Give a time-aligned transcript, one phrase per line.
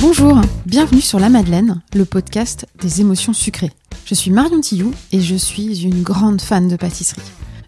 [0.00, 3.72] Bonjour, bienvenue sur La Madeleine, le podcast des émotions sucrées.
[4.04, 7.20] Je suis Marion Tillou et je suis une grande fan de pâtisserie.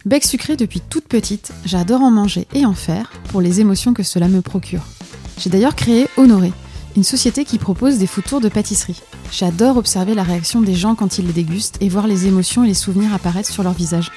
[0.05, 4.03] Bec sucré depuis toute petite, j'adore en manger et en faire pour les émotions que
[4.03, 4.85] cela me procure.
[5.37, 6.53] J'ai d'ailleurs créé Honoré,
[6.95, 9.01] une société qui propose des food tours de pâtisserie.
[9.31, 12.67] J'adore observer la réaction des gens quand ils les dégustent et voir les émotions et
[12.67, 14.11] les souvenirs apparaître sur leur visage.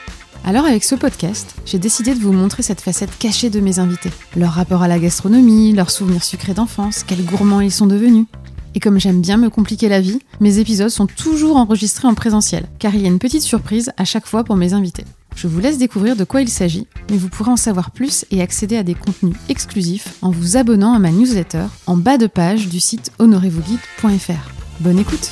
[0.45, 4.11] Alors avec ce podcast, j'ai décidé de vous montrer cette facette cachée de mes invités.
[4.37, 8.27] Leur rapport à la gastronomie, leurs souvenirs sucrés d'enfance, quels gourmands ils sont devenus.
[8.75, 12.67] Et comme j'aime bien me compliquer la vie, mes épisodes sont toujours enregistrés en présentiel,
[12.81, 15.05] car il y a une petite surprise à chaque fois pour mes invités.
[15.37, 18.43] Je vous laisse découvrir de quoi il s'agit, mais vous pourrez en savoir plus et
[18.43, 22.69] accéder à des contenus exclusifs en vous abonnant à ma newsletter en bas de page
[22.69, 24.51] du site honorezvousguides.fr.
[24.81, 25.31] Bonne écoute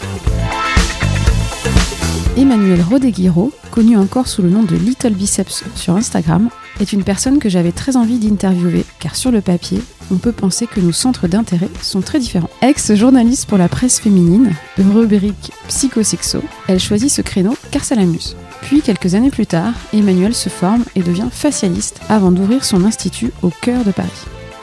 [2.40, 6.48] Emmanuel Rodeguiro, connu encore sous le nom de Little Biceps sur Instagram,
[6.80, 10.66] est une personne que j'avais très envie d'interviewer, car sur le papier, on peut penser
[10.66, 12.48] que nos centres d'intérêt sont très différents.
[12.62, 18.36] Ex-journaliste pour la presse féminine, rubrique psychosexo, elle choisit ce créneau car ça l'amuse.
[18.62, 23.32] Puis, quelques années plus tard, Emmanuel se forme et devient facialiste avant d'ouvrir son institut
[23.42, 24.08] au cœur de Paris.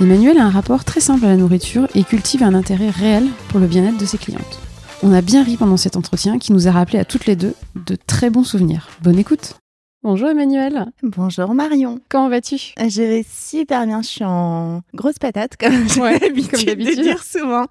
[0.02, 3.60] Emmanuel a un rapport très simple à la nourriture et cultive un intérêt réel pour
[3.60, 4.67] le bien-être de ses clientes.
[5.04, 7.54] On a bien ri pendant cet entretien qui nous a rappelé à toutes les deux
[7.86, 8.88] de très bons souvenirs.
[9.04, 9.56] Bonne écoute
[10.04, 10.86] Bonjour Emmanuel.
[11.02, 12.00] Bonjour Marion.
[12.08, 12.56] Comment vas-tu?
[12.80, 14.04] Je vais super bien.
[14.04, 16.78] Je suis en grosse patate, comme Ouais, comme d'habitude.
[16.98, 17.66] de dire souvent.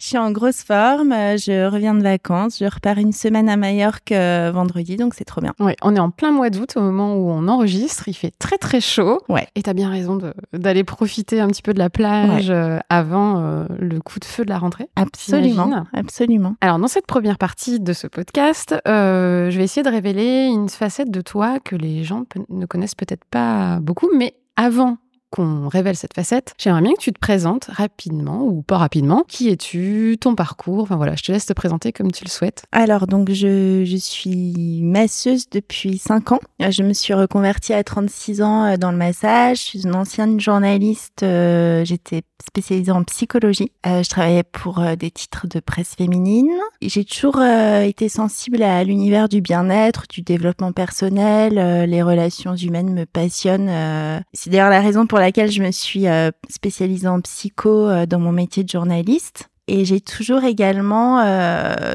[0.00, 1.12] Je suis en grosse forme.
[1.12, 2.58] Je reviens de vacances.
[2.60, 5.52] Je repars une semaine à Majorque euh, vendredi, donc c'est trop bien.
[5.60, 8.08] Ouais, on est en plein mois d'août au moment où on enregistre.
[8.08, 9.20] Il fait très très chaud.
[9.28, 9.46] Ouais.
[9.54, 10.18] Et t'as bien raison
[10.54, 14.44] d'aller profiter un petit peu de la plage euh, avant euh, le coup de feu
[14.46, 14.88] de la rentrée.
[14.96, 15.84] Absolument.
[15.92, 16.56] Absolument.
[16.62, 21.10] Alors, dans cette première partie de ce podcast, je vais essayer de révéler une facette
[21.10, 24.08] de toi que les gens ne connaissent peut-être pas beaucoup.
[24.16, 24.96] Mais avant
[25.30, 29.24] qu'on révèle cette facette, j'aimerais bien que tu te présentes rapidement ou pas rapidement.
[29.26, 30.82] Qui es-tu Ton parcours?
[30.84, 32.64] Enfin voilà, je te laisse te présenter comme tu le souhaites.
[32.70, 36.38] Alors, donc, je, je suis masseuse depuis 5 ans.
[36.62, 39.58] Euh, Je me suis reconvertie à 36 ans euh, dans le massage.
[39.58, 41.24] Je suis une ancienne journaliste.
[41.24, 43.72] euh, J'étais spécialisée en psychologie.
[43.86, 46.50] Euh, je travaillais pour euh, des titres de presse féminine.
[46.82, 51.54] J'ai toujours euh, été sensible à l'univers du bien-être, du développement personnel.
[51.88, 54.22] les relations humaines me passionnent.
[54.32, 56.04] C'est d'ailleurs la raison pour laquelle je me suis
[56.48, 59.48] spécialisée en psycho dans mon métier de journaliste.
[59.68, 61.22] Et j'ai toujours également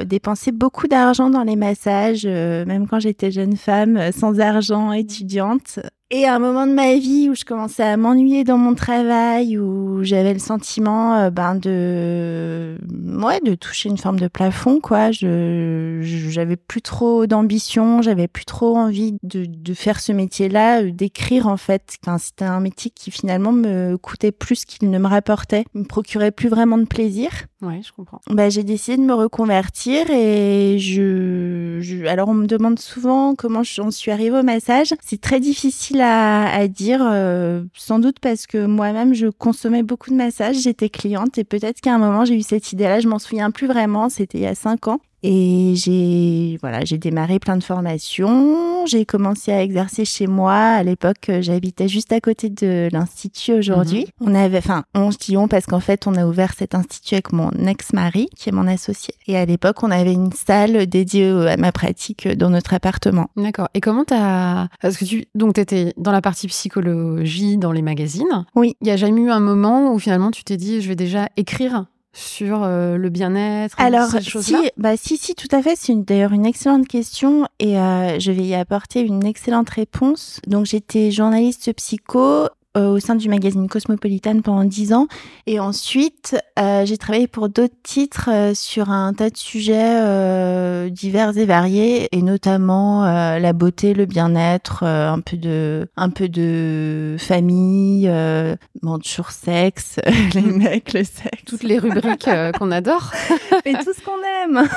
[0.03, 5.80] dépensé beaucoup d'argent dans les massages, même quand j'étais jeune femme, sans argent, étudiante.
[6.14, 9.58] Et à un moment de ma vie où je commençais à m'ennuyer dans mon travail,
[9.58, 12.78] où j'avais le sentiment euh, ben de
[13.24, 15.12] ouais de toucher une forme de plafond quoi.
[15.12, 20.92] Je j'avais plus trop d'ambition, j'avais plus trop envie de, de faire ce métier-là, euh,
[20.92, 21.96] d'écrire en fait.
[22.04, 26.32] Enfin, c'était un métier qui finalement me coûtait plus qu'il ne me rapportait, me procurait
[26.32, 27.30] plus vraiment de plaisir.
[27.62, 28.20] Ouais, je comprends.
[28.30, 33.62] Bah, j'ai décidé de me reconvertir et je, je- alors on me demande souvent comment
[33.64, 34.94] j'en suis arrivée au massage.
[35.06, 40.16] C'est très difficile à, dire, euh, sans doute parce que moi-même je consommais beaucoup de
[40.16, 43.51] massages, j'étais cliente et peut-être qu'à un moment j'ai eu cette idée-là, je m'en souviens
[43.51, 45.00] plus vraiment, c'était il y a cinq ans.
[45.24, 48.86] Et j'ai voilà, j'ai démarré plein de formations.
[48.86, 50.54] J'ai commencé à exercer chez moi.
[50.54, 54.08] À l'époque, euh, j'habitais juste à côté de l'institut aujourd'hui.
[54.20, 57.16] On avait, enfin, on je dis on parce qu'en fait, on a ouvert cet institut
[57.16, 59.14] avec mon ex-mari, qui est mon associé.
[59.28, 63.30] Et à l'époque, on avait une salle dédiée à ma pratique dans notre appartement.
[63.36, 63.70] D'accord.
[63.74, 64.68] Et comment t'as...
[64.81, 65.26] Parce que tu...
[65.36, 68.46] Donc, t'étais dans la partie psychologie, dans les magazines.
[68.56, 68.76] Oui.
[68.81, 71.30] Il y a jamais eu un moment où finalement tu t'es dit, je vais déjà
[71.38, 75.76] écrire sur euh, le bien-être Alors, ces si, bah, si, si, tout à fait.
[75.78, 80.40] C'est une- d'ailleurs une excellente question et euh, je vais y apporter une excellente réponse.
[80.48, 85.08] Donc, j'étais journaliste psycho au sein du magazine Cosmopolitan pendant dix ans.
[85.46, 90.90] Et ensuite, euh, j'ai travaillé pour d'autres titres euh, sur un tas de sujets euh,
[90.90, 96.10] divers et variés, et notamment euh, la beauté, le bien-être, euh, un peu de, un
[96.10, 98.56] peu de famille, euh,
[99.04, 99.98] toujours sexe,
[100.34, 103.12] les mecs, le sexe, Toutes les rubriques euh, qu'on adore.
[103.66, 104.68] et tout ce qu'on aime.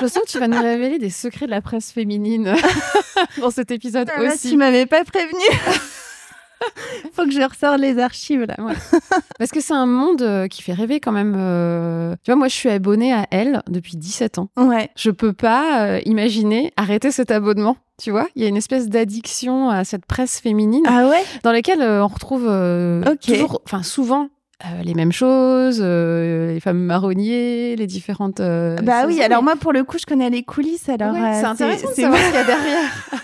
[0.00, 2.54] Je sens que tu vas nous révéler des secrets de la presse féminine
[3.40, 4.50] dans cet épisode Ah, là, aussi.
[4.50, 5.34] tu m'avais pas prévenu.
[7.12, 8.56] Faut que je ressors les archives là.
[9.38, 11.34] Parce que c'est un monde euh, qui fait rêver quand même.
[11.36, 12.14] euh.
[12.24, 14.48] Tu vois, moi, je suis abonnée à Elle depuis 17 ans.
[14.56, 14.90] Ouais.
[14.96, 17.76] Je peux pas euh, imaginer arrêter cet abonnement.
[18.02, 21.22] Tu vois, il y a une espèce d'addiction à cette presse féminine Ah ouais?
[21.44, 23.20] dans laquelle euh, on retrouve euh, Ok.
[23.20, 24.28] toujours, enfin souvent,
[24.64, 28.40] euh, les mêmes choses, euh, les fameux marronniers, les différentes.
[28.40, 29.14] euh, Bah oui.
[29.14, 31.12] saisons, Alors moi pour le coup je connais les coulisses alors.
[31.14, 32.90] Ouais, euh, c'est intéressant de c'est- savoir ce qu'il y a derrière.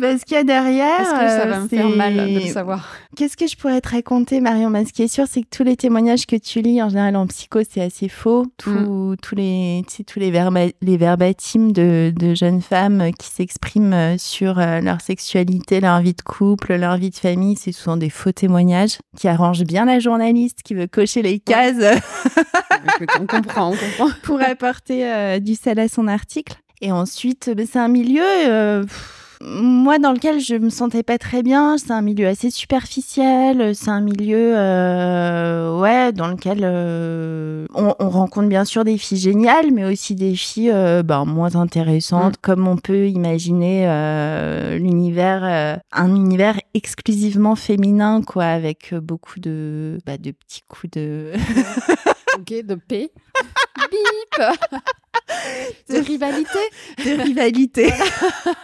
[0.00, 1.00] Parce qu'il y a derrière.
[1.00, 3.80] Est-ce que ça va euh, me faire mal de le savoir Qu'est-ce que je pourrais
[3.80, 6.60] te raconter, Marion Mais Ce qui est sûr, c'est que tous les témoignages que tu
[6.60, 8.46] lis, en général en psycho, c'est assez faux.
[8.58, 9.16] Tous, Mm.
[9.22, 13.92] tous les, tu sais, tous les, verba- les verbatims de, de jeunes femmes qui s'expriment
[13.94, 17.96] euh, sur euh, leur sexualité, leur vie de couple, leur vie de famille, c'est souvent
[17.96, 21.76] des faux témoignages qui arrangent bien la journaliste qui veut cocher les cases
[23.20, 24.08] On comprend, on comprend.
[24.22, 26.54] pour apporter euh, du sel à son article.
[26.82, 31.18] Et ensuite, ben, c'est un milieu, euh, pff, moi, dans lequel je me sentais pas
[31.18, 31.78] très bien.
[31.78, 33.74] C'est un milieu assez superficiel.
[33.74, 39.18] C'est un milieu, euh, ouais, dans lequel euh, on, on rencontre bien sûr des filles
[39.18, 45.44] géniales, mais aussi des filles euh, ben, moins intéressantes, comme on peut imaginer euh, l'univers,
[45.44, 51.32] euh, un univers exclusivement féminin, quoi, avec beaucoup de, bah, de petits coups de
[52.38, 53.10] Ok, de P.
[53.90, 54.42] Bip
[55.88, 56.58] De rivalité
[57.04, 57.92] de rivalité,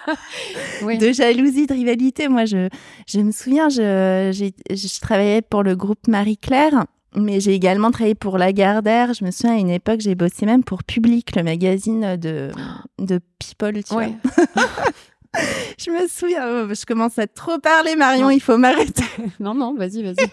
[0.82, 0.98] Oui.
[0.98, 2.28] de jalousie, de rivalité.
[2.28, 2.68] Moi, je,
[3.06, 4.30] je me souviens, je,
[4.70, 6.84] je travaillais pour le groupe Marie-Claire.
[7.14, 9.12] Mais j'ai également travaillé pour Lagardère.
[9.12, 12.50] Je me souviens à une époque, j'ai bossé même pour Public, le magazine de,
[12.98, 14.12] de People, tu Ouais.
[14.54, 14.64] vois.
[15.78, 18.30] Je me souviens, oh, je commence à trop parler, Marion, Non.
[18.30, 19.02] il faut m'arrêter.
[19.40, 20.16] Non, non, vas-y, vas-y.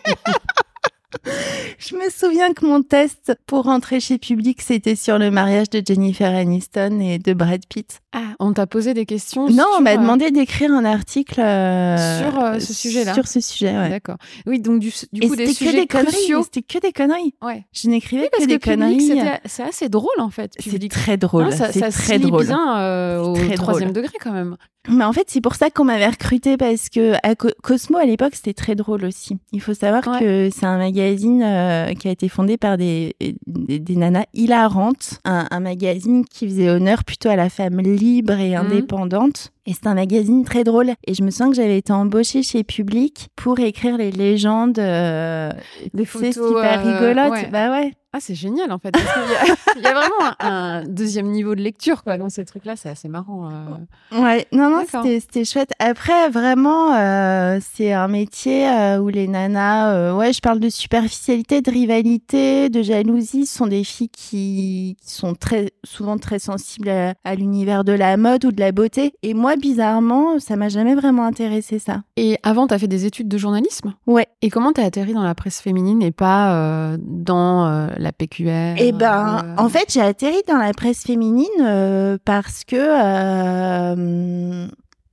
[1.80, 5.82] Je me souviens que mon test pour rentrer chez Public, c'était sur le mariage de
[5.86, 8.00] Jennifer Aniston et de Brad Pitt.
[8.12, 11.40] Ah, on t'a posé des questions Non, sur, on m'a euh, demandé d'écrire un article
[11.40, 13.14] euh, Sur, euh, ce sujet-là.
[13.14, 13.90] Sur ce sujet, ouais.
[13.90, 14.18] D'accord.
[14.46, 16.44] Oui, donc du, du coup, des que sujets des cruciaux.
[16.44, 17.34] C'était que des conneries.
[17.42, 17.66] Ouais.
[17.72, 19.40] Je n'écrivais Oui, que que des Public, conneries.
[19.46, 20.54] c'est assez drôle en fait.
[20.60, 21.46] C'est très drôle.
[21.46, 22.46] Hein, ça, ça très se drôle.
[22.46, 24.04] bien euh, au très troisième drôle.
[24.04, 24.58] degré quand même.
[24.88, 28.06] Mais en fait, c'est pour ça qu'on m'avait recruté parce que à Co- Cosmo à
[28.06, 29.38] l'époque, c'était très drôle aussi.
[29.52, 30.20] Il faut savoir Ouais.
[30.20, 33.16] que c'est un magazine euh, qui a été fondé par des,
[33.48, 38.34] des, des nanas hilarantes, un, un magazine qui faisait honneur plutôt à la femme libre
[38.34, 38.66] et Mhm.
[38.66, 39.52] indépendante.
[39.66, 40.92] Et c'est un magazine très drôle.
[41.06, 44.80] Et je me souviens que j'avais été embauchée chez Public pour écrire les légendes.
[44.80, 45.52] euh,
[45.94, 47.32] Des photos, super euh, rigolotes.
[47.32, 47.50] ouais.
[47.52, 47.94] Bah ouais.
[48.12, 48.90] Ah, c'est génial en fait.
[48.90, 50.48] Parce qu'il y, a- il y a vraiment un,
[50.80, 52.76] un deuxième niveau de lecture quoi, dans ces trucs-là.
[52.76, 53.52] C'est assez marrant.
[53.52, 54.20] euh.
[54.20, 54.78] Ouais, non, non,
[55.20, 55.70] c'était chouette.
[55.78, 60.70] Après, vraiment, euh, c'est un métier euh, où les nanas, euh, ouais, je parle de
[60.70, 63.46] superficialité, de rivalité, de jalousie.
[63.46, 67.92] Ce sont des filles qui, qui sont très souvent très sensibles à, à l'univers de
[67.94, 69.14] la mode ou de la beauté.
[69.22, 72.04] Et moi, bizarrement, ça m'a jamais vraiment intéressé ça.
[72.18, 73.94] Et avant, tu as fait des études de journalisme?
[74.08, 74.28] Ouais.
[74.42, 78.76] Et comment t'as atterri dans la presse féminine et pas euh, dans euh, la PQR
[78.78, 82.78] Eh ben, euh, en fait, j'ai atterri dans la presse féminine parce que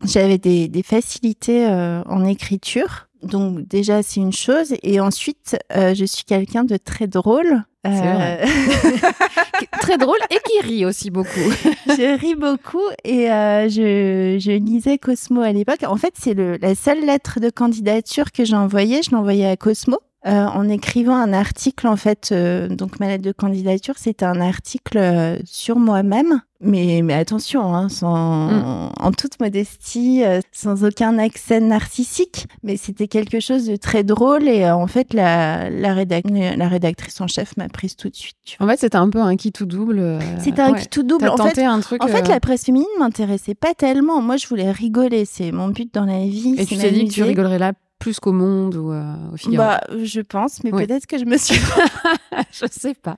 [0.05, 1.67] j'avais des, des facilités
[2.07, 3.09] en écriture.
[3.27, 4.75] Donc déjà, c'est une chose.
[4.83, 7.63] Et ensuite, euh, je suis quelqu'un de très drôle.
[7.85, 8.45] Vrai.
[9.81, 11.29] Très drôle et qui rit aussi beaucoup.
[11.87, 15.85] je ris beaucoup et euh, je, je lisais Cosmo à l'époque.
[15.87, 19.03] En fait, c'est la seule lettre de candidature que j'ai envoyée.
[19.03, 19.99] Je l'envoyais à Cosmo.
[20.27, 24.41] Euh, en écrivant un article, en fait, euh, donc ma lettre de candidature, c'était un
[24.41, 26.41] article euh, sur moi-même.
[26.63, 28.91] Mais, mais attention, hein, sans, Mm.
[28.99, 32.47] en toute modestie, euh, sans aucun accès narcissique.
[32.63, 36.69] Mais c'était quelque chose de très drôle et euh, en fait, la, la, rédac- la
[36.69, 38.37] rédactrice en chef m'a prise tout de suite.
[38.45, 38.67] tu vois.
[38.67, 39.99] En fait, c'était un peu un qui tout double.
[39.99, 40.81] euh, C'était un ouais.
[40.81, 41.29] qui tout double.
[41.29, 42.03] En fait, un truc.
[42.03, 44.23] en fait, la presse féminine m'intéressait pas tellement.
[44.23, 45.27] Moi, je voulais rigoler.
[45.27, 46.55] C'est mon but dans la vie.
[46.59, 49.57] Et tu t'es dit que tu rigolerais là plus qu'au Monde ou euh, au Figaro
[49.57, 50.87] Bah, je pense, mais Oui.
[50.87, 51.59] peut-être que je me suis.
[52.53, 53.17] Je sais pas.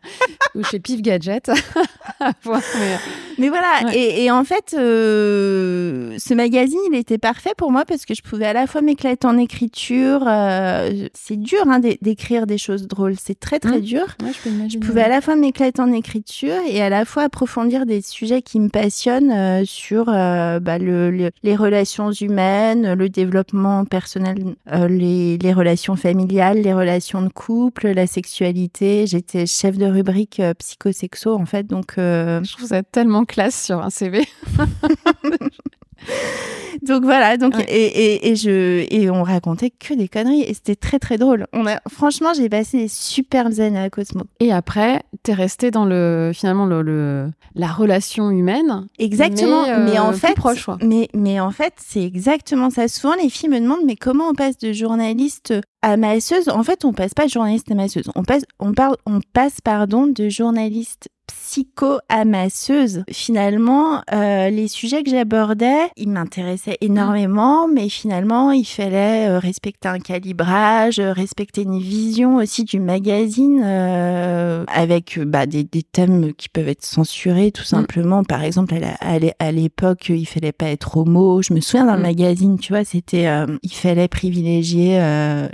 [0.54, 1.50] ou chez Pif Gadget.
[2.44, 2.98] Voir, mais-
[3.38, 3.66] mais voilà.
[3.84, 3.96] Ouais.
[3.96, 8.22] Et, et en fait, euh, ce magazine, il était parfait pour moi parce que je
[8.22, 10.24] pouvais à la fois m'éclater en écriture.
[10.26, 13.14] euh, c'est dur hein, d'é- d'écrire des choses drôles.
[13.20, 13.82] C'est très très Mm.
[13.82, 14.06] dur.
[14.22, 14.70] Ouais, je peux imaginer.
[14.70, 18.42] Je pouvais à la fois m'éclater en écriture et à la fois approfondir des sujets
[18.42, 24.54] qui me passionnent euh, sur euh, bah, le, le- les relations humaines, le développement personnel,
[24.72, 29.06] euh, les, les relations familiales, les relations de couple, la sexualité.
[29.06, 33.64] J'étais chef de rubrique euh, psychosexo en fait, donc euh, Je trouve ça tellement classe
[33.64, 34.24] sur un CV.
[36.82, 37.36] donc voilà.
[37.36, 37.64] Donc Ouais.
[37.68, 41.46] et, et, et je et on racontait que des conneries et c'était très très drôle.
[41.52, 44.22] On a franchement j'ai passé des superbes années à Cosmo.
[44.40, 48.86] Et après, t'es resté dans le finalement le, le- la relation humaine.
[48.98, 50.78] Exactement, Mais, mais, euh, en fait, proche, quoi.
[50.82, 52.86] mais mais en fait, c'est exactement ça.
[52.88, 56.48] Souvent, les filles me demandent mais comment on passe de journaliste à masseuse?
[56.48, 58.10] En fait, on passe pas de journaliste à masseuse.
[58.14, 63.04] On passe, on parle, on passe pardon de journaliste psycho-amasseuse.
[63.10, 69.88] Finalement, euh, les sujets que j'abordais, ils m'intéressaient énormément, mais finalement, il fallait euh, respecter
[69.88, 76.32] un calibrage, euh, respecter une vision aussi du magazine, euh, avec bah, des, des, thèmes
[76.34, 78.24] qui peuvent être censurés, tout simplement.
[78.24, 81.42] Par exemple, à l'époque, il fallait pas être homo.
[81.42, 82.02] Je me souviens le mm.
[82.02, 83.26] magazine, tu vois, c'était,
[83.62, 84.98] il fallait privilégier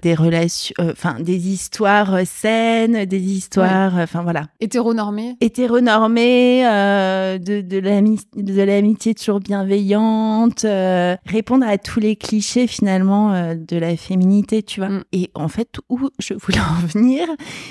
[0.02, 4.46] des relations, enfin, des histoires saines, des histoires, enfin voilà.
[4.60, 13.32] Hétéronormées hétéronormée, euh, de, de l'amitié toujours bienveillante, euh, répondre à tous les clichés finalement
[13.32, 14.90] euh, de la féminité, tu vois.
[14.90, 15.04] Mm.
[15.12, 17.26] Et en fait, où je voulais en venir,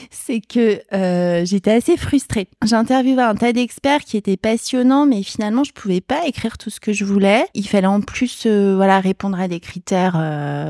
[0.10, 0.82] c'est que
[1.46, 2.48] j'étais assez frustrée.
[2.66, 6.70] J'ai interviewé un tas d'experts qui étaient passionnants, mais finalement, je pouvais pas écrire tout
[6.70, 7.46] ce que je voulais.
[7.54, 10.14] Il fallait en plus, voilà, répondre à des critères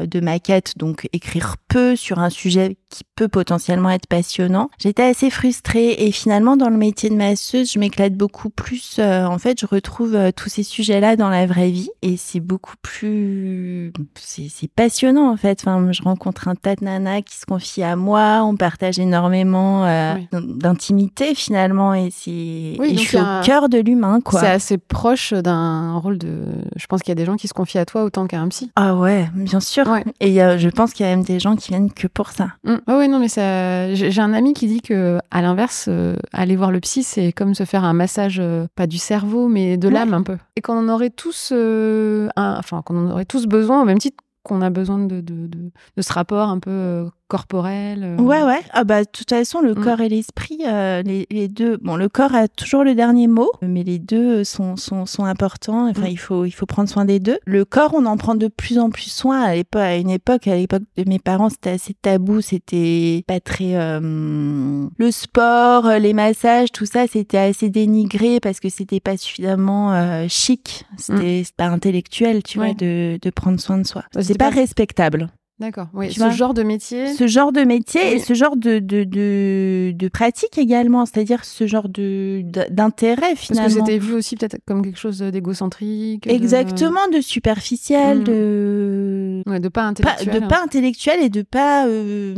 [0.08, 4.70] de maquette, donc écrire peu sur un sujet qui peut potentiellement être passionnant.
[4.78, 8.98] J'étais assez frustrée et finalement, dans le métier de masseuse, je m'éclate beaucoup plus.
[9.00, 12.40] Euh, en fait, je retrouve euh, tous ces sujets-là dans la vraie vie et c'est
[12.40, 15.60] beaucoup plus, c'est passionnant en fait.
[15.62, 19.86] Enfin, je rencontre un tas de nanas qui se confient à moi, on partage énormément
[19.86, 24.40] euh, d'intimité finalement et c'est, je suis au cœur de l'humain quoi.
[24.40, 26.44] C'est assez proche d'un rôle de.
[26.76, 28.48] Je pense qu'il y a des gens qui se confient à toi autant qu'à un
[28.50, 28.72] psy.
[28.76, 29.86] Ah ouais, bien sûr.
[30.20, 32.50] Et je pense qu'il y a même des gens qui viennent que pour ça.
[32.64, 32.76] Mm.
[32.88, 33.94] Ah ouais, non mais ça.
[33.94, 35.90] J'ai un ami qui dit que à l'inverse,
[36.32, 39.78] aller voir le psy c'est comme se faire un massage, euh, pas du cerveau, mais
[39.78, 40.38] de l'âme un peu.
[40.56, 44.24] Et qu'on en aurait tous, euh, enfin, qu'on en aurait tous besoin, au même titre
[44.44, 48.04] qu'on a besoin de, de, de, ce rapport un peu euh, corporel.
[48.04, 48.22] Euh.
[48.22, 48.62] Ouais, ouais.
[48.72, 49.84] Ah bah, de toute façon, le mm.
[49.84, 51.78] corps et l'esprit, euh, les, les, deux.
[51.78, 55.90] Bon, le corps a toujours le dernier mot, mais les deux sont, sont, sont importants.
[55.90, 56.12] Enfin, mm.
[56.12, 57.40] il, faut, il faut prendre soin des deux.
[57.46, 59.42] Le corps, on en prend de plus en plus soin.
[59.42, 62.42] À, l'époque, à une époque, à l'époque de mes parents, c'était assez tabou.
[62.42, 63.76] C'était pas très.
[63.76, 70.28] Euh, le sport, les massages, tout ça, c'était assez dénigré parce que c'était pas suffisamment
[70.28, 70.86] chic.
[70.98, 71.56] C'était mm.
[71.58, 74.04] pas intellectuel, tu vois, de, de prendre soin de soi.
[74.20, 75.30] C'est pas respectable.
[75.60, 76.12] D'accord, oui.
[76.12, 77.14] ce genre de métier.
[77.14, 81.68] Ce genre de métier et ce genre de, de, de, de pratique également, c'est-à-dire ce
[81.68, 83.64] genre d'intérêt finalement.
[83.70, 86.26] Parce que c'était vu aussi peut-être comme quelque chose d'égocentrique.
[86.26, 88.24] Exactement, de, superficiel, hmm.
[88.24, 89.44] de.
[89.46, 90.42] Ouais, de pas intellectuel.
[90.42, 91.86] de pas intellectuel et de pas.
[91.86, 92.34] Euh...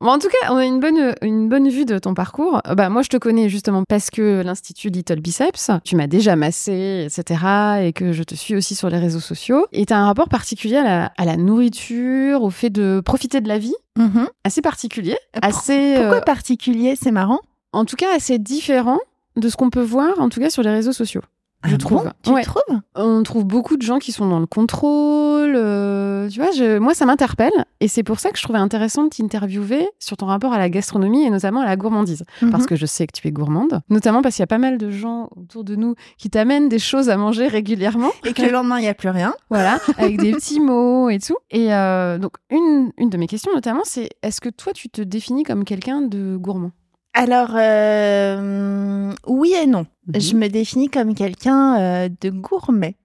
[0.00, 2.62] Bon, en tout cas, on a une bonne, une bonne vue de ton parcours.
[2.76, 7.06] Bah, moi, je te connais justement parce que l'Institut Little Biceps, tu m'as déjà massé,
[7.06, 7.40] etc.
[7.82, 9.66] et que je te suis aussi sur les réseaux sociaux.
[9.72, 12.05] Et tu as un rapport particulier à la, à la nourriture
[12.42, 14.26] au fait de profiter de la vie, mm-hmm.
[14.44, 15.16] assez particulier.
[15.42, 16.96] Assez, Pourquoi euh, particulier?
[17.00, 17.40] C'est marrant.
[17.72, 18.98] En tout cas, assez différent
[19.36, 21.22] de ce qu'on peut voir, en tout cas sur les réseaux sociaux
[21.66, 22.10] je ah trouve.
[22.22, 22.80] tu trouves?
[22.94, 25.54] On trouve beaucoup de gens qui sont dans le contrôle.
[25.56, 27.52] Euh, tu vois, je, moi, ça m'interpelle.
[27.80, 30.68] Et c'est pour ça que je trouvais intéressant de t'interviewer sur ton rapport à la
[30.68, 32.24] gastronomie et notamment à la gourmandise.
[32.42, 32.50] Mhm.
[32.50, 33.80] Parce que je sais que tu es gourmande.
[33.90, 36.78] Notamment parce qu'il y a pas mal de gens autour de nous qui t'amènent des
[36.78, 38.10] choses à manger régulièrement.
[38.24, 39.34] Et que le lendemain, il n'y a plus rien.
[39.50, 41.36] Voilà, avec des petits mots et tout.
[41.50, 45.02] Et euh, donc, une, une de mes questions notamment, c'est est-ce que toi, tu te
[45.02, 46.72] définis comme quelqu'un de gourmand?
[47.16, 49.86] Alors, euh, oui et non.
[50.06, 50.20] Mhm.
[50.20, 52.96] Je me définis comme quelqu'un euh, de gourmet.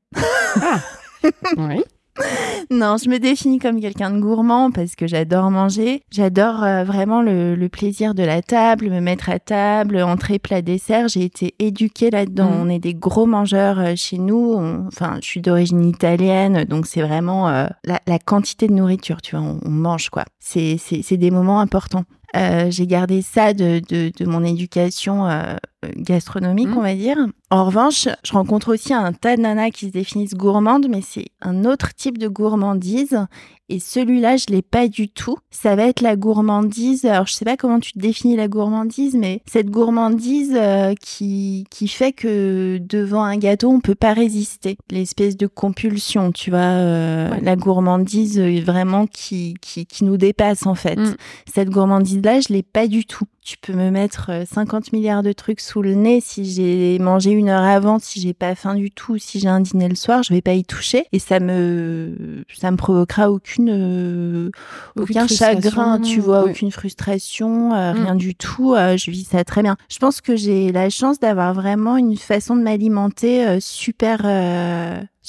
[0.61, 0.81] Ah.
[1.57, 1.81] oui.
[2.69, 6.03] Non, je me définis comme quelqu'un de gourmand parce que j'adore manger.
[6.11, 11.07] J'adore euh, vraiment le, plaisir de la table, me mettre à table, entrée, plat, dessert.
[11.07, 12.51] J'ai été éduquée là-dedans.
[12.51, 12.61] Mhm.
[12.61, 14.53] On est des gros mangeurs chez nous.
[14.87, 17.49] Enfin, je suis d'origine italienne, donc c'est vraiment
[17.85, 19.21] la, quantité de nourriture.
[19.21, 20.25] Tu vois, on, on mange quoi.
[20.39, 20.77] C'est
[21.17, 22.03] des moments importants.
[22.35, 25.55] Euh, j'ai gardé ça de, de, mon éducation euh,
[25.95, 26.77] gastronomique, mmh.
[26.77, 27.17] on va dire.
[27.49, 31.27] En revanche, je rencontre aussi un tas de nanas qui se définissent gourmandes, mais c'est
[31.41, 33.17] un autre type de gourmandise.
[33.69, 35.37] Et celui-là, je l'ai pas du tout.
[35.49, 37.05] Ça va être la gourmandise.
[37.05, 41.87] Alors, je sais pas comment tu définis la gourmandise, mais cette gourmandise euh, qui, qui
[41.87, 44.77] fait que devant un gâteau, on peut pas résister.
[44.89, 46.59] L'espèce de compulsion, tu vois.
[46.59, 50.97] Euh, la gourmandise vraiment qui, qui, qui, nous dépasse, en fait.
[50.97, 51.15] Mmh.
[51.53, 53.25] Cette gourmandise-là, je l'ai pas du tout.
[53.43, 57.31] Tu peux me mettre 50 euh, milliards de trucs sous le nez si j'ai mangé
[57.31, 60.21] une heure avant, si j'ai pas faim du tout, si j'ai un dîner le soir,
[60.21, 64.51] je vais pas y toucher et ça me ça me provoquera aucune, euh,
[64.95, 68.03] aucun chagrin, tu vois, aucune frustration, euh, mm.
[68.03, 68.75] rien du tout.
[68.75, 69.75] je vis ça très bien.
[69.89, 74.21] Je pense que j'ai la chance d'avoir vraiment une façon de m'alimenter super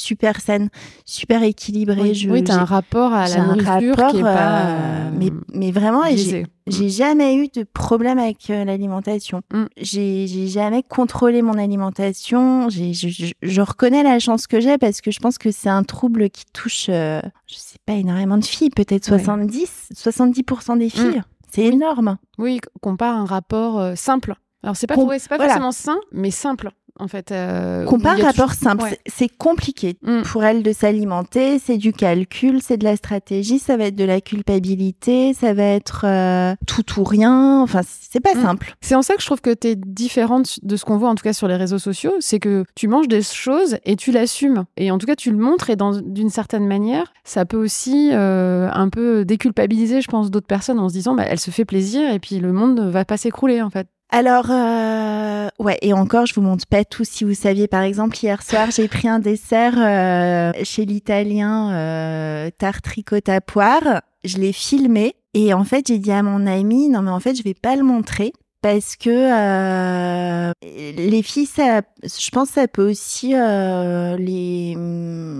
[0.02, 0.68] super saine,
[1.04, 2.00] super équilibrée.
[2.00, 4.66] Oui, je, oui t'as un rapport à la nourriture qui est pas...
[4.66, 6.88] Euh, mais, mais vraiment, j'ai mm.
[6.88, 9.42] jamais eu de problème avec euh, l'alimentation.
[9.52, 9.64] Mm.
[9.78, 12.68] J'ai jamais contrôlé mon alimentation.
[12.68, 15.84] Je, je, je, reconnais la chance que j'ai parce que je pense que c'est un
[15.84, 20.90] trouble qui touche, euh, je sais pas, énormément de filles, peut-être 70, 70% des mm.
[20.90, 21.22] filles.
[21.54, 22.16] C'est énorme.
[22.38, 22.60] Oui,
[22.98, 25.18] pas un rapport simple Alors c'est pas, pas voilà.
[25.18, 26.70] forcément sain, mais simple
[27.02, 27.32] en fait.
[27.32, 28.98] Euh, Qu'on pas un rapport toujours- simple, Ouais.
[29.06, 30.22] c'est- compliqué Mm.
[30.22, 34.04] pour elle de s'alimenter, c'est du calcul, c'est de la stratégie, ça va être de
[34.04, 38.42] la culpabilité, ça va être euh, tout ou rien, enfin c'est pas Mm.
[38.42, 38.74] simple.
[38.80, 41.14] C'est en ça que je trouve que tu es différente de ce qu'on voit en
[41.14, 44.64] tout cas sur les réseaux sociaux, c'est que tu manges des choses et tu l'assumes.
[44.76, 48.68] Et en tout cas, tu le montres et d'une certaine manière, ça peut aussi euh,
[48.72, 52.12] un peu déculpabiliser, je pense, d'autres personnes en se disant, bah, elle se fait plaisir
[52.12, 53.86] et puis le monde va pas s'écrouler en fait.
[54.14, 57.02] Alors, euh, ouais, et encore, je vous montre pas tout.
[57.02, 62.50] Si vous saviez, par exemple, hier soir, j'ai pris un dessert euh, chez l'italien euh,
[63.46, 64.02] poire.
[64.22, 67.34] Je l'ai filmé et en fait, j'ai dit à mon ami, non mais en fait,
[67.34, 72.88] je vais pas le montrer parce que euh, les filles, ça, je pense, ça peut
[72.88, 74.76] aussi les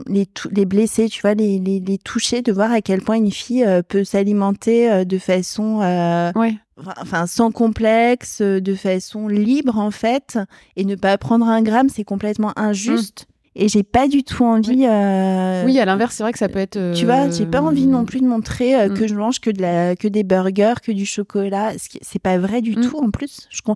[0.09, 3.31] les, les blesser, tu vois, les, les, les toucher, de voir à quel point une
[3.31, 5.81] fille peut s'alimenter de façon
[6.35, 6.55] Ouais.
[7.01, 10.39] Enfin sans complexe, euh, de façon libre en fait,
[10.77, 13.27] et ne pas prendre un gramme, c'est complètement injuste.
[13.55, 14.87] Et j'ai pas du tout envie.
[14.87, 16.79] euh, Oui, à l'inverse, c'est vrai que ça peut être.
[16.79, 18.95] euh, Tu vois, j'ai pas envie non plus de montrer euh, Mm.
[18.95, 21.73] que je mange que de la, que des burgers, que du chocolat.
[22.01, 22.81] C'est pas vrai du Mm.
[22.81, 23.47] tout en plus.
[23.51, 23.75] Je, tout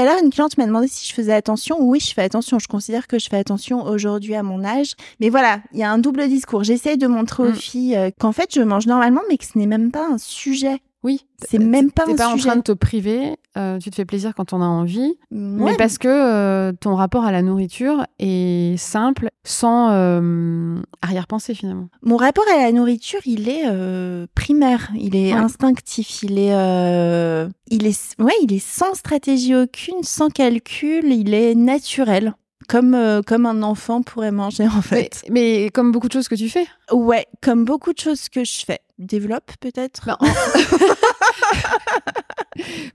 [0.00, 1.76] à l'heure, une cliente m'a demandé si je faisais attention.
[1.78, 2.58] Oui, je fais attention.
[2.58, 4.92] Je considère que je fais attention aujourd'hui à mon âge.
[5.20, 6.64] Mais voilà, il y a un double discours.
[6.64, 7.54] J'essaye de montrer aux Mm.
[7.54, 10.78] filles qu'en fait, je mange normalement, mais que ce n'est même pas un sujet.
[11.04, 11.24] Oui.
[11.48, 14.34] C'est même pas T'es pas en train de te priver, euh, tu te fais plaisir
[14.34, 19.28] quand on a envie, mais parce que euh, ton rapport à la nourriture est simple,
[19.44, 21.88] sans euh, arrière-pensée finalement.
[22.02, 23.64] Mon rapport à la nourriture, il est
[24.34, 25.38] primaire, il est Ouais.
[25.38, 26.52] instinctif, il est,
[27.70, 32.34] il est, ouais, il est sans stratégie aucune, sans calcul, il est naturel,
[32.68, 35.22] comme euh, comme un enfant pourrait manger en Mais, fait.
[35.30, 36.66] mais comme beaucoup de choses que tu fais.
[36.92, 38.80] Ouais, comme beaucoup de choses que je fais.
[38.98, 40.06] Développe peut-être?
[40.06, 40.26] Ben, en-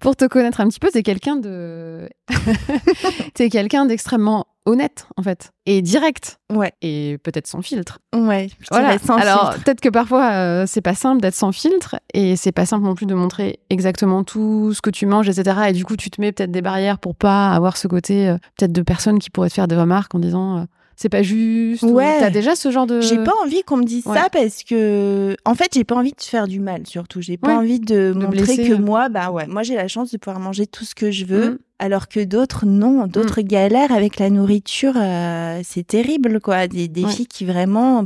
[0.02, 2.10] Pour te connaître un petit peu, t'es quelqu'un de,
[3.34, 8.00] t'es quelqu'un d'extrêmement honnête en fait et direct Ouais, et peut-être sans filtre.
[8.14, 8.50] ouais.
[8.60, 8.98] Je Voilà.
[9.00, 12.66] sans Alors peut-être que parfois euh, c'est pas simple d'être sans filtre et c'est pas
[12.66, 15.58] simple non plus de montrer exactement tout ce que tu manges, etc.
[15.70, 18.38] Et du coup tu te mets peut-être des barrières pour pas avoir ce côté euh,
[18.58, 20.64] peut-être de personnes qui pourraient te faire des remarques en disant euh,
[20.96, 21.84] c'est pas juste.
[21.84, 22.20] ou Ouais.
[22.20, 23.02] T'as déjà ce genre de.
[23.02, 24.16] J'ai pas envie qu'on me dise ouais.
[24.18, 27.22] ça parce que, en fait, j'ai pas envie de faire du mal, surtout.
[27.22, 27.54] J'ai pas Ouais.
[27.56, 28.68] envie de, montrer blesser.
[28.70, 31.26] que moi, bah ouais, moi j'ai la chance de pouvoir manger tout ce que je
[31.26, 31.58] veux, Mm.
[31.80, 34.94] alors que d'autres non, d'autres galèrent avec la nourriture.
[34.98, 36.68] euh, c'est terrible, quoi.
[36.68, 38.06] Des, des filles qui vraiment,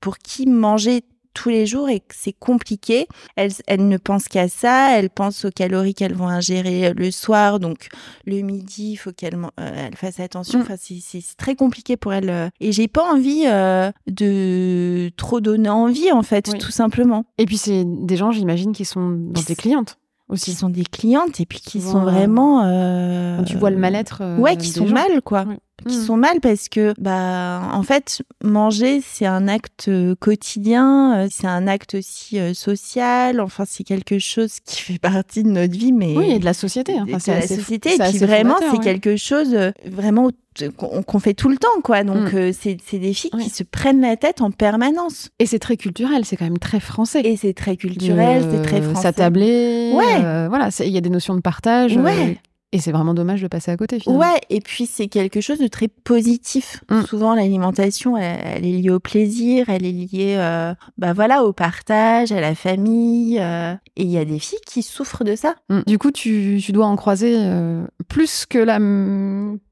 [0.00, 1.02] pour qui manger
[1.34, 3.06] tous les jours et que c'est compliqué.
[3.36, 7.60] Elles, elles ne pensent qu'à ça, elles pensent aux calories qu'elles vont ingérer le soir,
[7.60, 7.88] donc
[8.26, 10.58] le midi, il faut qu'elles euh, fassent attention.
[10.58, 10.62] Mm.
[10.62, 12.30] Enfin, c'est- très compliqué pour elles.
[12.30, 12.48] euh.
[12.60, 16.58] Et j'ai pas envie euh, de trop donner envie, en fait, Oui.
[16.58, 17.24] tout simplement.
[17.38, 20.52] Et puis c'est des gens, j'imagine, qui sont dans tes clientes Qui aussi.
[20.54, 22.64] sont des clientes et puis qui sont euh, vraiment.
[22.64, 24.18] euh, tu vois le mal-être.
[24.22, 25.44] euh, Ouais, qui sont mal, quoi.
[25.44, 25.58] Ouais.
[25.86, 26.04] Qui Mhm.
[26.06, 31.46] sont mal parce que, bah, en fait, manger, c'est un acte euh, quotidien, euh, c'est
[31.46, 33.40] un acte aussi euh, social.
[33.40, 36.16] Enfin, c'est quelque chose qui fait partie de notre vie, mais.
[36.16, 36.98] Oui, et de la société.
[36.98, 37.04] hein.
[37.08, 37.94] Enfin, c'est la société.
[37.94, 38.84] Et puis vraiment, c'est ouais.
[38.84, 40.30] quelque chose euh, vraiment
[40.76, 42.02] qu'on fait tout le temps, quoi.
[42.02, 42.36] Donc, Mm.
[42.36, 45.28] euh, c'est c'est des filles qui se prennent la tête en permanence.
[45.38, 47.20] Et c'est très culturel, c'est quand même très français.
[47.24, 49.02] Et c'est très culturel, c'est très français.
[49.02, 49.92] S'attabler.
[49.94, 50.24] Ouais.
[50.24, 51.96] euh, voilà, il y a des notions de partage.
[51.96, 52.38] Ouais.
[52.72, 54.20] Et c'est vraiment dommage de passer à côté finalement.
[54.20, 56.82] Ouais, et puis c'est quelque chose de très positif.
[56.90, 57.02] Mm.
[57.02, 61.52] Souvent, l'alimentation, elle, elle est liée au plaisir, elle est liée, euh, bah voilà, au
[61.52, 63.38] partage, à la famille.
[63.40, 65.54] euh, et il y a des filles qui souffrent de ça.
[65.70, 65.80] Mm.
[65.86, 68.78] Du coup, tu, tu dois en croiser euh, plus que la,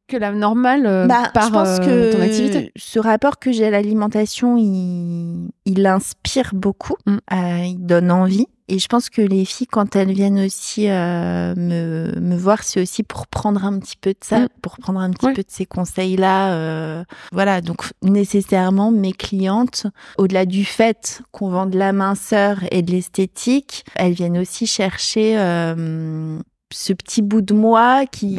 [0.08, 2.72] que la normale Bah, par je pense que ton activité.
[2.76, 7.18] ce rapport que j'ai à l'alimentation, il, il inspire beaucoup, Mm.
[7.66, 8.46] il donne envie.
[8.68, 12.80] Et je pense que les filles, quand elles viennent aussi euh, me, me voir, c'est
[12.82, 14.48] aussi pour prendre un petit peu de ça, Mm.
[14.60, 16.52] pour prendre un petit peu de ces conseils-là.
[16.54, 19.86] euh, voilà, donc nécessairement, mes clientes,
[20.18, 25.38] au-delà du fait qu'on vend de la minceur et de l'esthétique, elles viennent aussi chercher
[25.38, 26.38] euh,
[26.72, 28.38] ce petit bout de moi qui,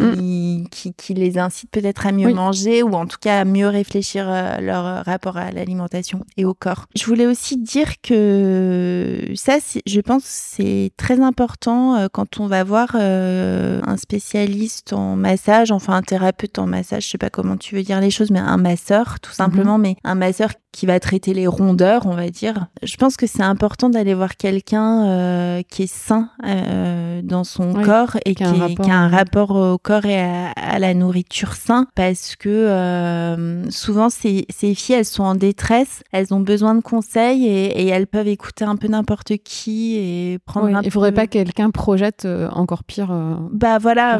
[0.71, 2.31] qui, qui les incite peut-être à mieux Mm.
[2.31, 2.33] Oui.
[2.33, 6.43] manger ou en tout cas à mieux réfléchir euh, leur euh, rapport à l'alimentation et
[6.45, 6.85] au corps.
[6.95, 12.63] Je voulais aussi dire que ça, je pense, c'est très important euh, quand on va
[12.63, 17.57] voir euh, un spécialiste en massage, enfin un thérapeute en massage, je sais pas comment
[17.57, 20.99] tu veux dire les choses, mais un masseur tout simplement, mais un masseur qui va
[20.99, 22.67] traiter les rondeurs, on va dire.
[22.83, 27.73] Je pense que c'est important d'aller voir quelqu'un euh, qui est sain euh, dans son
[27.75, 27.83] Oui.
[27.83, 32.49] corps et qui, a un rapport au corps et à, la nourriture sain parce que
[32.49, 37.81] euh, souvent ces, ces, filles elles sont en détresse, elles ont besoin de conseils et,
[37.81, 40.81] et elles peuvent écouter un peu n'importe qui et prendre.
[40.83, 43.11] il faudrait pas que quelqu'un projette euh, encore pire.
[43.11, 44.19] Euh, bah voilà,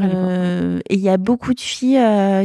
[0.90, 2.00] et il y a beaucoup de filles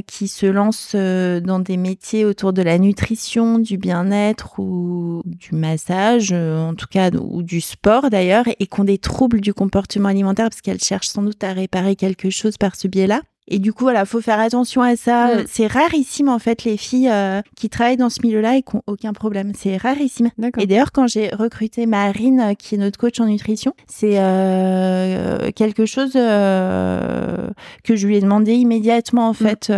[0.06, 6.32] qui se lancent dans des métiers autour de la nutrition, du bien-être ou du massage,
[6.32, 10.48] en tout cas ou du sport d'ailleurs, et qui ont des troubles du comportement alimentaire
[10.48, 13.22] parce qu'elles cherchent sans doute à réparer quelque chose par ce biais-là?
[13.48, 15.34] Et du coup, voilà, faut faire attention à ça.
[15.34, 15.44] Mm.
[15.48, 18.82] C'est rarissime, en fait, les filles euh, qui travaillent dans ce milieu-là et qui n'ont
[18.86, 19.52] aucun problème.
[19.56, 20.30] C'est rarissime.
[20.58, 25.50] Et d'ailleurs, quand j'ai recruté Marine, euh, qui est notre coach en nutrition, c'est euh,
[25.52, 27.48] quelque chose euh,
[27.82, 29.34] que je lui ai demandé immédiatement, en mm.
[29.34, 29.72] fait,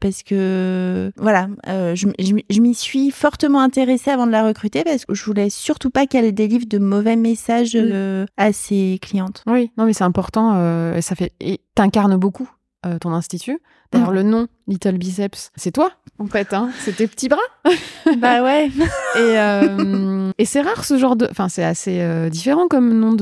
[0.00, 5.14] parce que, voilà, je, je m'y suis fortement intéressée avant de la recruter parce que
[5.14, 8.26] je voulais surtout pas qu'elle délivre de mauvais messages mm.
[8.36, 9.42] à ses clientes.
[9.46, 10.52] Oui, non, mais c'est important.
[11.00, 12.55] ça fait, et t'incarnes beaucoup euh,
[13.00, 13.60] ton institut.
[13.92, 14.14] D'ailleurs, mm.
[14.14, 16.52] le nom Little Biceps, c'est toi, en fait.
[16.52, 17.38] Hein c'est tes petits bras.
[18.18, 18.66] bah ouais.
[19.16, 21.28] et, euh, et c'est rare ce genre de.
[21.30, 23.12] Enfin, c'est assez euh, différent comme nom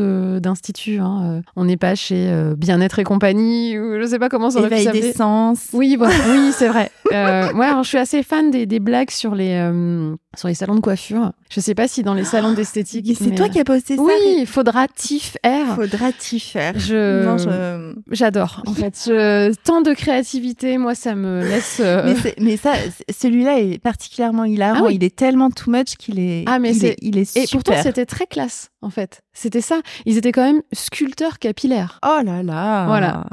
[0.41, 0.99] d'institut.
[1.01, 1.43] Hein.
[1.57, 4.83] on n'est pas chez Bien-être et compagnie, ou je sais pas comment ça aurait pu
[4.83, 5.13] s'appeler.
[5.13, 5.69] sens.
[5.73, 6.91] Oui, oui c'est vrai.
[7.11, 9.71] ouais, alors, je suis assez fan des, des blagues sur les,
[10.37, 11.33] sur les salons de coiffure.
[11.51, 13.17] Je sais pas si dans les salons d'esthétique.
[13.19, 14.03] C'est toi qui as posté ça.
[14.03, 15.75] Oui, Faudratif R.
[15.77, 16.79] Faudratif R.
[16.79, 17.95] Je.
[18.11, 18.63] J'adore.
[18.67, 19.53] En fait, je...
[19.65, 21.81] tant de créativité, moi, ça me laisse.
[21.81, 22.75] Euh, mais, ça,
[23.11, 24.87] celui-là est particulièrement hilarant.
[24.87, 26.45] Ah il est tellement too much qu'il est.
[26.47, 26.97] Ah, mais c'est.
[27.01, 27.43] Il est super.
[27.43, 29.23] Et pourtant, c'était très classe, en fait.
[29.33, 29.81] C'était ça.
[30.07, 31.99] Ils étaient quand même sculpteurs capillaires.
[32.05, 32.87] Oh là là.
[32.87, 33.25] Voilà.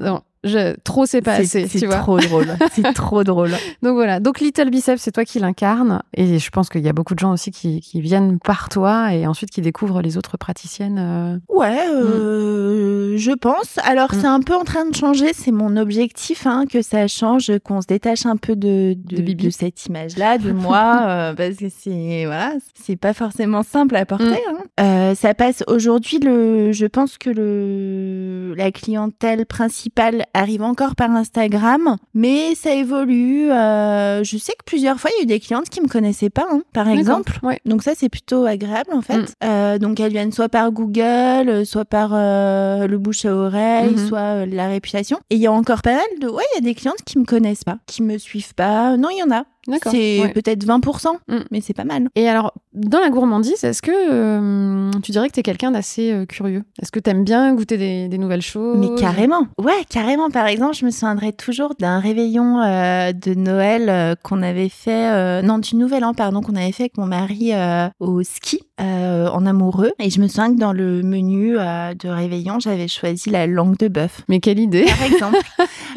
[0.44, 1.98] Je, trop c'est pas assez, tu vois.
[1.98, 2.48] C'est trop drôle.
[2.72, 3.52] c'est trop drôle.
[3.84, 4.20] Donc voilà.
[4.20, 6.02] Donc Little Biceps, c'est toi qui l'incarne.
[6.16, 9.14] Et je pense qu'il y a beaucoup de gens aussi qui, qui, viennent par toi
[9.14, 10.98] et ensuite qui découvrent les autres praticiennes.
[10.98, 11.38] Euh.
[11.48, 13.18] Ouais, euh, mm.
[13.18, 13.78] je pense.
[13.84, 14.20] Alors mm.
[14.20, 15.32] c'est un peu en train de changer.
[15.34, 19.50] C'est mon objectif, hein, que ça change, qu'on se détache un peu de, de, de,
[19.52, 24.26] cette image-là, de moi, euh, parce que c'est, voilà, c'est pas forcément simple à porter.
[24.26, 24.56] Mm.
[24.56, 24.64] Hein.
[24.80, 31.12] Euh, ça passe aujourd'hui le, je pense que le, la clientèle principale arrive encore par
[31.12, 33.52] Instagram, mais ça évolue.
[33.52, 36.30] Euh, je sais que plusieurs fois, il y a eu des clientes qui me connaissaient
[36.30, 37.40] pas, hein, par exemple.
[37.66, 39.18] Donc ça, c'est plutôt agréable en fait.
[39.18, 39.26] Mm.
[39.44, 44.08] Euh, donc elles viennent soit par Google, soit par euh, le bouche à oreille, mm-hmm.
[44.08, 45.20] soit la réputation.
[45.30, 47.18] Et il y a encore pas mal de, ouais, il y a des clientes qui
[47.18, 48.98] me connaissent pas, qui me suivent pas.
[48.98, 49.46] Non, il y en a.
[49.68, 51.38] C'est peut-être 20%, mm.
[51.52, 52.10] mais c'est pas mal.
[52.16, 56.12] Et alors, dans la gourmandise, est-ce que euh, tu dirais que tu es quelqu'un d'assez
[56.12, 56.64] euh, curieux?
[56.82, 58.78] Est-ce que tu aimes bien goûter des, nouvelles choses?
[58.78, 59.48] Mais carrément.
[59.60, 60.30] Ouais, carrément.
[60.30, 65.60] Par exemple, je me souviendrai toujours d'un réveillon euh, de Noël qu'on avait fait, non,
[65.60, 67.52] du Nouvel An, pardon, qu'on avait fait avec mon mari
[68.00, 68.62] au ski.
[68.80, 73.46] en amoureux et je me souviens que dans le menu de réveillon j'avais choisi la
[73.48, 75.38] langue de bœuf mais quelle idée par exemple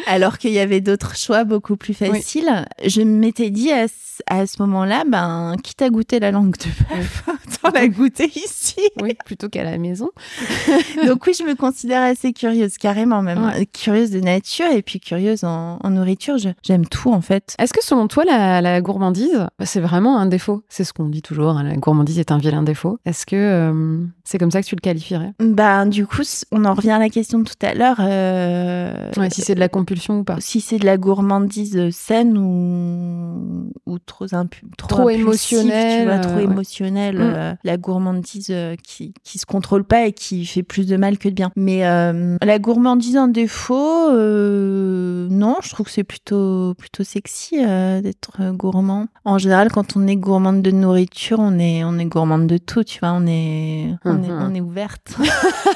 [0.06, 3.86] alors qu'il y avait d'autres choix beaucoup plus faciles je m'étais dit à,
[4.26, 8.80] à ce moment-là, ben, quitte à goûter la langue de bœuf, autant la goûter ici.
[9.00, 10.10] Oui, plutôt qu'à la maison.
[11.06, 13.50] Donc oui, je me considère assez curieuse, carrément même.
[13.72, 16.36] Curieuse de nature et puis curieuse en, nourriture.
[16.62, 17.54] J'aime tout, en fait.
[17.58, 20.62] Est-ce que selon toi, la, gourmandise, c'est vraiment un défaut?
[20.68, 22.98] C'est ce qu'on dit toujours, hein, la gourmandise est un vilain défaut.
[23.06, 25.32] Est-ce que euh, c'est comme ça que tu le qualifierais?
[25.38, 27.96] Ben, du coup, on en revient à la question de tout à l'heure.
[28.00, 29.12] Euh...
[29.30, 30.36] si c'est de la compulsion ou pas.
[30.40, 33.43] Si c'est de la gourmandise saine ou
[33.86, 37.20] ou trop trop, trop émotionnel, trop émotionnel, mm.
[37.22, 41.18] euh, la gourmandise euh, qui qui se contrôle pas et qui fait plus de mal
[41.18, 41.50] que de bien.
[41.56, 48.52] Mais euh, la gourmandise en défaut, non, je trouve que c'est plutôt plutôt sexy d'être
[48.52, 49.06] gourmand.
[49.24, 52.84] En général, quand on est gourmande de nourriture, on est on est gourmande de tout,
[52.84, 54.50] tu vois, on est on, est, mm-hmm.
[54.50, 55.16] on est ouverte.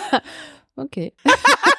[0.76, 1.12] ok.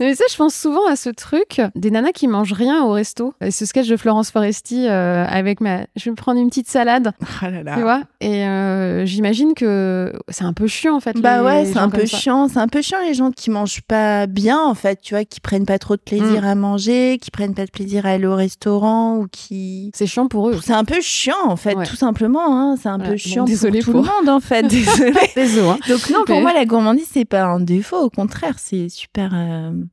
[0.00, 3.34] mais ça, je pense souvent à ce truc des nanas qui mangent rien au resto.
[3.40, 5.82] Et ce sketch de Florence Foresti euh, avec ma.
[5.96, 7.12] Je vais me prendre une petite salade.
[7.40, 7.76] Ah là là.
[7.76, 8.02] Tu vois?
[8.20, 11.16] Et euh, j'imagine que c'est un peu chiant en fait.
[11.20, 12.48] Bah ouais, c'est un peu chiant.
[12.48, 15.00] C'est un peu chiant les gens qui mangent pas bien en fait.
[15.00, 16.46] Tu vois, qui prennent pas trop de plaisir mm.
[16.46, 19.92] à manger, qui prennent pas de plaisir à aller au restaurant ou qui.
[19.94, 20.58] C'est chiant pour eux.
[20.60, 22.58] C'est un peu chiant en fait, tout simplement.
[22.58, 22.76] Hein.
[22.80, 24.62] C'est un peu chiant pour tout le monde en fait.
[24.66, 25.12] Désolé.
[25.36, 25.68] Désolé.
[25.68, 25.78] Hein.
[25.88, 27.98] Donc non, pour moi la gourmandise c'est pas un défaut.
[27.98, 29.30] Au contraire, c'est super.
[29.32, 29.47] Euh,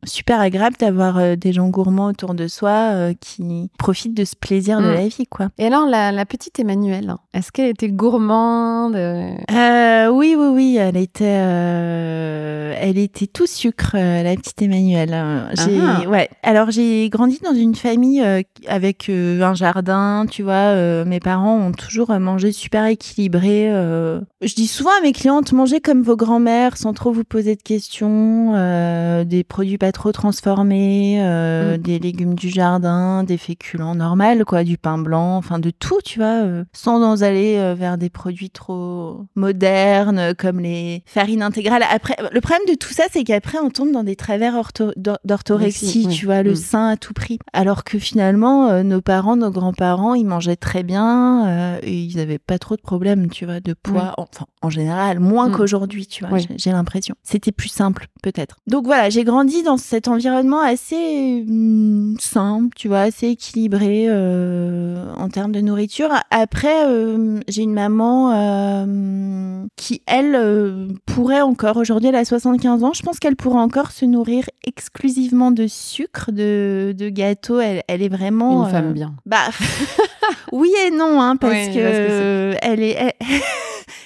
[0.05, 4.35] super agréable d'avoir euh, des gens gourmands autour de soi euh, qui profitent de ce
[4.35, 4.93] plaisir de Mm.
[4.93, 5.47] la vie, quoi.
[5.57, 10.77] Et alors, la, la petite Emmanuelle, est-ce qu'elle était gourmande euh, Euh, oui, oui, oui,
[10.79, 15.11] elle était, euh, elle était tout sucre, euh, la petite Emmanuelle.
[15.13, 16.07] Euh, J'ai, Ah.
[16.09, 16.29] ouais.
[16.43, 20.53] Alors j'ai grandi dans une famille euh, avec euh, un jardin, tu vois.
[20.75, 23.69] euh, mes parents ont toujours euh, mangé super équilibré.
[23.71, 24.21] euh.
[24.41, 27.61] Je dis souvent à mes clientes, mangez comme vos grands-mères, sans trop vous poser de
[27.61, 28.53] questions.
[28.55, 31.81] euh, des produits pas trop transformés, euh, Mm.
[31.81, 36.19] des légumes du jardin, des féculents normaux, quoi, du pain blanc, enfin de tout, tu
[36.19, 41.83] vois, euh, sans aller euh, vers des produits trop modernes euh, comme les farines intégrales.
[41.89, 45.19] Après, le problème de tout ça, c'est qu'après on tombe dans des travers ortho- d'or-
[45.25, 46.55] d'orthorexie, Oui, tu vois, le Mm.
[46.55, 47.39] sein à tout prix.
[47.53, 52.57] Alors que finalement, nos parents, nos grands-parents, ils mangeaient très bien et ils avaient pas
[52.59, 54.13] trop de problèmes, tu vois, de poids.
[54.17, 55.51] Enfin, en général, moins Mm.
[55.53, 56.37] qu'aujourd'hui, tu vois.
[56.57, 57.15] J'ai l'impression.
[57.23, 58.57] C'était plus simple, peut-être.
[58.67, 64.95] Donc voilà, j'ai grandi dans cet environnement assez hum, simple, tu vois, assez équilibré euh,
[65.17, 66.09] en termes de nourriture.
[66.31, 72.93] Après, euh, j'ai une maman euh, qui, elle, pourrait encore, aujourd'hui elle a 75 ans,
[72.93, 77.59] je pense qu'elle pourrait encore se nourrir exclusivement de sucre, de, de gâteaux.
[77.59, 78.65] Elle, elle est vraiment...
[78.65, 79.15] Une femme bien.
[79.25, 79.49] bah,
[80.51, 83.13] oui et non, hein, parce que parce que c'est- elle est, elle,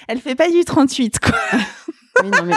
[0.08, 1.36] elle fait pas du 38, quoi.
[2.24, 2.54] Oui, non, mais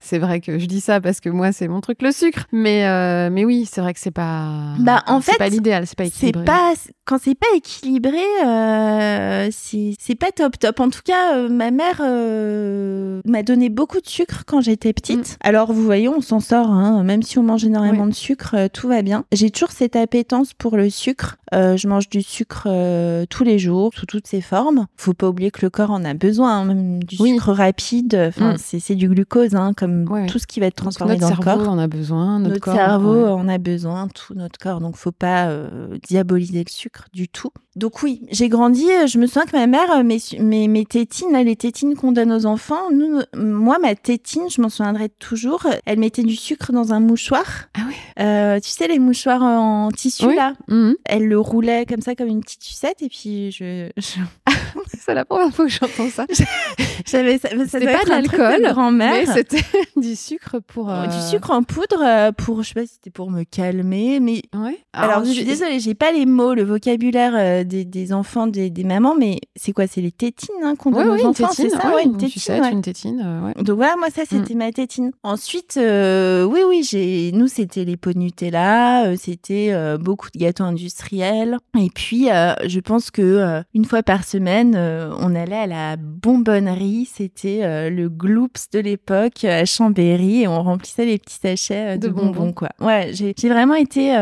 [0.00, 2.46] c'est vrai que je dis ça parce que moi, c'est mon truc, le sucre.
[2.52, 4.74] Mais, euh, mais oui, c'est vrai que c'est pas.
[4.78, 6.44] Bah, en c'est fait, pas l'idéal, c'est pas C'est équilibré.
[6.44, 6.72] pas
[7.08, 10.78] quand c'est pas équilibré, euh, c'est pas top top.
[10.78, 15.38] En tout cas, euh, ma mère euh, m'a donné beaucoup de sucre quand j'étais petite.
[15.40, 18.88] Alors vous voyez, on s'en sort, hein, même si on mange énormément de sucre, tout
[18.88, 19.24] va bien.
[19.32, 21.36] J'ai toujours cette appétence pour le sucre.
[21.52, 22.68] Je mange du sucre
[23.30, 24.86] tous les jours, sous toutes ses formes.
[24.98, 27.32] Faut pas oublier que le corps en a besoin, hein, même du Oui.
[27.32, 28.14] sucre rapide.
[28.28, 28.78] Enfin, Mm.
[28.80, 31.64] c'est du glucose, hein, comme tout ce qui va être transformé notre dans le cerveau
[31.64, 32.74] corps en a besoin, notre, notre corps.
[32.74, 33.30] cerveau ouais.
[33.30, 34.80] en a besoin, tout notre corps.
[34.80, 35.50] Donc, faut pas
[36.06, 37.50] diaboliser le sucre du tout.
[37.76, 38.90] Donc oui, j'ai grandi.
[38.90, 41.54] euh, Je me souviens que ma mère, euh, mes, su- mes, mes tétines, là, les
[41.56, 45.66] tétines qu'on donne aux enfants, nous, euh, moi, ma tétine, je m'en souviendrai toujours.
[45.86, 47.44] Elle mettait du sucre dans un mouchoir.
[47.74, 47.94] Ah oui.
[48.20, 50.34] Euh, tu sais, les mouchoirs en tissu, Oui.
[50.36, 50.54] là?
[50.68, 50.96] Mhm.
[51.04, 53.00] Elle le roulait comme ça, comme une petite sucette.
[53.02, 54.20] Et puis, je, je-
[54.98, 56.26] C'est la première fois que j'entends ça.
[57.06, 57.48] j'avais ça.
[57.50, 59.32] ça C'était pas de l'alcool, mais grand-mère.
[59.32, 59.62] c'était
[59.96, 60.90] du sucre pour.
[60.90, 64.20] euh, Du sucre en poudre euh, pour, je sais pas si c'était pour me calmer,
[64.20, 64.78] mais Ouais.
[64.92, 68.70] Alors, je suis désolée, j'ai pas les mots, le vocabulaire euh, des, des enfants, des,
[68.70, 71.48] des mamans, mais c'est quoi C'est les tétines hein, qu'on donne ouais, aux une enfants,
[71.48, 72.16] tétine, c'est ça ouais, une
[72.82, 73.20] tétine.
[73.20, 73.22] une
[73.56, 73.62] euh.
[73.62, 75.12] Donc voilà, moi ça c'était ma tétine.
[75.22, 80.28] Ensuite, euh, oui oui, j'ai nous c'était les pots de Nutella, euh, c'était euh, beaucoup
[80.34, 81.58] de gâteaux industriels.
[81.78, 85.66] Et puis euh, je pense que euh, une fois par semaine, euh, on allait à
[85.66, 91.38] la bonbonnerie, c'était euh, le Gloops de l'époque à Chambéry et on remplissait les petits
[91.40, 92.32] sachets euh, de, De bonbons.
[92.32, 92.52] bonbons.
[92.52, 92.68] quoi.
[92.80, 94.12] Ouais, j'ai vraiment été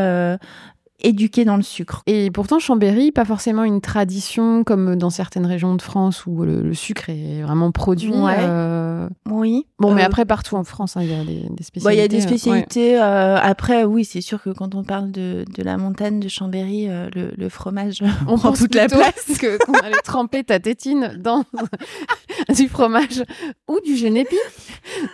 [1.01, 2.03] éduquée dans le sucre.
[2.07, 6.63] Et pourtant, Chambéry, pas forcément une tradition comme dans certaines régions de France où le,
[6.63, 8.13] le sucre est vraiment produit.
[8.13, 8.37] Ouais.
[8.41, 9.67] euh, Oui.
[9.79, 11.99] Bon, mais Euh, après, partout en France, hein, il y a des, des spécialités.
[11.99, 12.27] Il y a des euh, ouais.
[12.27, 13.01] spécialités.
[13.01, 16.87] euh, après, oui, c'est sûr que quand on parle de, de la montagne de Chambéry,
[16.89, 19.37] le, le fromage On prend toute la place.
[19.39, 21.45] que qu'on allait tremper ta tétine dans
[22.55, 23.23] du fromage
[23.69, 24.37] ou du génépi.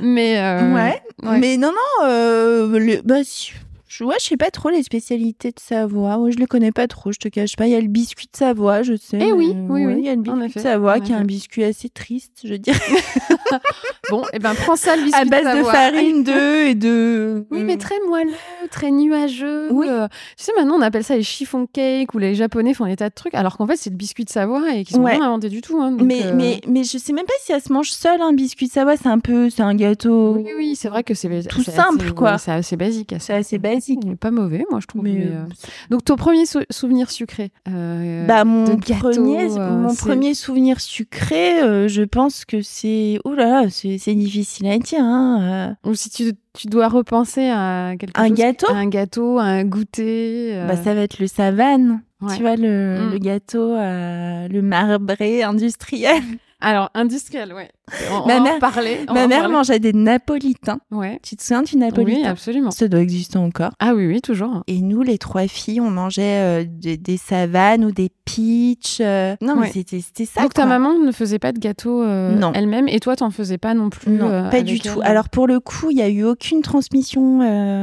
[0.01, 0.33] Mais
[0.73, 1.03] Ouais.
[1.25, 1.39] ouais.
[1.39, 3.53] Mais non, non, le, bah, si-
[3.95, 6.17] je, ouais, je sais pas trop les spécialités de Savoie.
[6.17, 7.67] Ouais, je les connais pas trop, je te cache pas.
[7.67, 9.19] Il y a le biscuit de Savoie, je sais.
[9.21, 11.63] Eh oui, oui, Il y a le biscuit effet, de Savoie qui est un biscuit
[11.65, 12.79] assez triste, je dirais.
[14.11, 15.73] bon, et ben prends ça le biscuit à base de, Savoie.
[15.73, 17.47] farine, d'œufs et de.
[17.51, 18.31] Oui, mais très moelleux,
[18.71, 19.69] très nuageux.
[19.73, 19.87] Oui.
[19.89, 22.97] Euh, tu sais, maintenant, on appelle ça les chiffon cake ou les Japonais font des
[22.97, 25.13] tas de trucs, alors qu'en fait, c'est le biscuit de Savoie et qu'ils sont Ouais.
[25.17, 25.79] rien inventés du tout.
[25.83, 28.23] hein, donc, mais, euh, mais, mais je sais même pas si ça se mange seul,
[28.23, 28.97] un biscuit de Savoie.
[28.97, 29.51] C'est un peu.
[29.51, 30.37] C'est un gâteau.
[30.37, 32.39] Oui, oui, c'est vrai que c'est Tout simple, assez- quoi.
[32.39, 33.15] C'est assez basique.
[33.19, 33.82] C'est assez basique.
[33.89, 35.03] Il est pas mauvais, moi, je trouve.
[35.03, 35.47] Mais, mais, euh, euh,
[35.91, 40.07] Donc, ton premier sou- souvenir sucré euh, Bah mon de gâteau, premier, euh, mon c'est-
[40.07, 44.79] premier souvenir sucré, euh, je pense que c'est, oh là là, c'est c'est difficile à
[44.79, 45.01] dire.
[45.03, 45.75] Hein.
[45.85, 45.91] euh.
[45.91, 48.37] Ou si tu, tu dois repenser à quelque Un chose.
[48.37, 50.51] gâteau à Un gâteau, à un goûter.
[50.55, 52.37] euh, Bah ça va être le savane, ouais.
[52.37, 53.13] tu vois le, Mm.
[53.13, 56.23] le gâteau, euh, le marbré industriel.
[56.63, 57.69] Alors, industriel, ouais.
[58.11, 60.79] On, Ma mère- en on va Ma en mère mangeait des napolitains.
[60.93, 61.19] Ouais.
[61.23, 62.71] Tu te souviens du Oui, napolitain absolument.
[62.71, 63.73] Ça doit exister encore.
[63.81, 64.63] Ah oui, oui, toujours.
[64.69, 66.23] Et nous, les trois filles, on mangeait
[66.63, 68.99] euh, des, des savanes ou des peach.
[69.01, 69.35] euh.
[69.43, 70.43] Non, mais c'était c'était ça.
[70.43, 72.53] Donc ta maman ne faisait pas de gâteau euh, Non.
[72.55, 75.01] elle-même et toi t'en faisais pas non plus Non, euh, pas du elle tout.
[75.03, 77.41] Alors pour le coup, il y a eu aucune transmission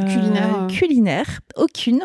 [0.08, 2.02] Culinaire, culinaire, aucune.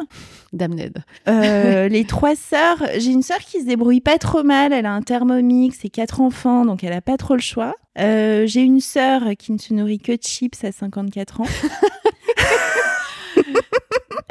[0.54, 0.98] Dame Ned.
[1.28, 4.72] Euh, les trois sœurs, j'ai une sœur qui se débrouille pas trop mal.
[4.72, 7.74] Elle a un thermomix et quatre enfants, donc elle a pas trop le choix.
[7.98, 11.46] Euh, j'ai une sœur qui ne se nourrit que de chips à 54 ans.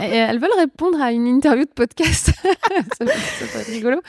[0.07, 2.31] Et elles veulent répondre à une interview de podcast.
[2.43, 4.01] ça, peut, ça peut être rigolo.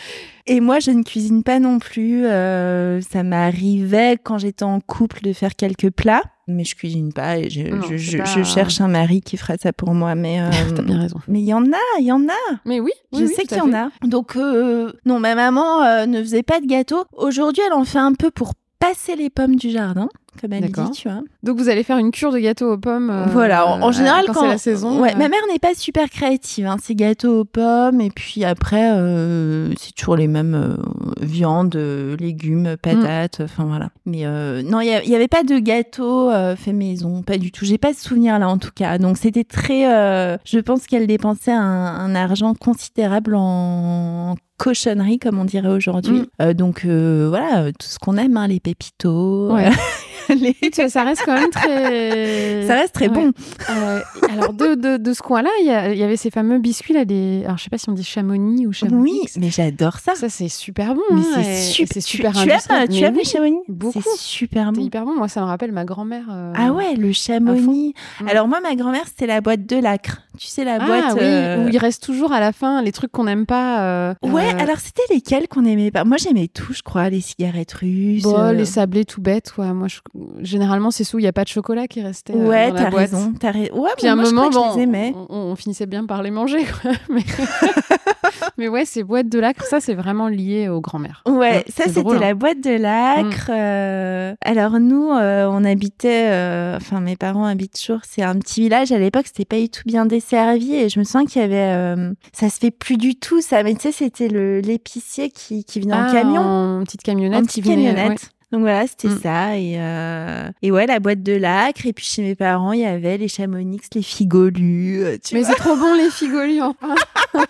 [0.46, 2.26] Et moi, je ne cuisine pas non plus.
[2.26, 7.38] Euh, ça m'arrivait quand j'étais en couple de faire quelques plats, mais je cuisine pas
[7.38, 9.94] et je, Non, je, c'est je- pas- je cherche un mari qui ferait ça pour
[9.94, 10.14] moi.
[10.14, 11.18] Mais euh, T'as bien raison.
[11.28, 12.56] mais il y en a, il y en a.
[12.64, 13.90] Mais oui, oui, je oui, sais qu'il y en a.
[14.02, 17.04] Donc euh, non, ma maman euh, ne faisait pas de gâteau.
[17.12, 20.08] Aujourd'hui, elle en fait un peu pour passer les pommes du jardin,
[20.40, 21.20] comme elle dit, tu vois.
[21.42, 23.10] Donc vous allez faire une cure de gâteau aux pommes.
[23.10, 25.00] euh, Voilà, en, en euh, général, quand, quand, c'est la saison.
[25.00, 26.66] Ouais, euh, ma mère n'est pas super créative.
[26.66, 26.76] Hein.
[26.82, 30.76] C'est gâteau aux pommes et puis après, euh, c'est toujours les mêmes euh,
[31.20, 31.76] viandes,
[32.18, 33.40] légumes, patates.
[33.42, 33.90] Enfin voilà.
[34.06, 37.64] Mais euh, non, il y, avait pas de gâteau euh, fait maison, pas du tout.
[37.64, 38.98] J'ai pas de souvenir là en tout cas.
[38.98, 39.92] Donc c'était très.
[39.92, 46.20] euh, je pense qu'elle dépensait un, un argent considérable en cochonnerie comme on dirait aujourd'hui.
[46.20, 46.26] Mm.
[46.42, 49.52] Euh, donc euh, voilà, euh, tout ce qu'on aime, hein, les pépitos.
[49.52, 49.70] Ouais.
[50.28, 50.54] les-
[50.88, 52.62] Ça reste quand même très.
[52.66, 53.14] Ça reste très Ouais.
[53.14, 53.32] bon.
[53.70, 57.42] Euh, alors de, de, de ce coin-là, il y, avait ces fameux biscuits là, des.
[57.44, 59.10] Alors je sais pas si on dit chamonix ou chamonix.
[59.12, 60.14] Oui, mais j'adore ça.
[60.14, 61.02] Ça c'est super bon.
[61.12, 62.02] Mais hein, c'est super.
[62.02, 63.58] super tu, aimes, tu aimes oui, les chamonix?
[63.68, 64.00] beaucoup.
[64.02, 64.80] C'est super bon.
[64.80, 65.14] hyper bon.
[65.14, 66.24] Moi, ça me rappelle ma grand-mère.
[66.30, 67.94] euh, Ah ouais, le chamonix.
[68.26, 70.22] Alors moi, ma grand-mère, c'était la boîte de lacre.
[70.38, 71.12] Tu sais, la Ah boîte.
[71.14, 73.82] oui, euh, où il reste toujours à la fin les trucs qu'on n'aime pas.
[73.84, 76.04] euh, Ouais, euh, alors c'était lesquels qu'on aimait pas?
[76.04, 77.08] Moi, j'aimais tout, je crois.
[77.08, 78.22] Les cigarettes russes.
[78.22, 79.66] Bon, les sablés tout bêtes, quoi.
[79.74, 80.00] Moi, je-
[80.42, 82.32] généralement, c'est où il n'y a pas de chocolat qui restait.
[82.34, 83.32] Ouais, la t'as raison.
[83.38, 85.12] T'as ra- Ouais, Puis à un moi, moment, bon, je les aimais.
[85.28, 86.64] on, on finissait bien par les manger.
[86.82, 86.92] Quoi.
[87.08, 87.22] Mais...
[88.58, 91.22] Mais ouais, ces boîtes de lacre, ça, c'est vraiment lié aux grand-mères.
[91.26, 92.20] Ouais, ça c'était drôle, hein.
[92.20, 93.50] la boîte de lacre.
[93.50, 98.60] euh, Alors nous, euh, on habitait, euh, enfin mes parents habitent toujours, c'est un petit
[98.62, 98.92] village.
[98.92, 101.74] À l'époque, c'était pas du tout bien desservi et je me souviens qu'il y avait,
[101.74, 103.62] euh, ça se fait plus du tout ça.
[103.62, 106.40] Mais tu sais, c'était le l'épicier qui, qui venait en Ah, camion,
[106.80, 107.42] En petite camionnette.
[107.42, 108.08] en petite venait, camionnette.
[108.22, 108.28] ouais.
[108.52, 109.18] Donc voilà, c'était Mm.
[109.20, 112.80] ça et euh, et ouais la boîte de lacre et puis chez mes parents il
[112.80, 115.02] y avait les chamonix, les figolus.
[115.02, 116.94] euh, Tu Mais c'est trop bon, les figolus, enfin.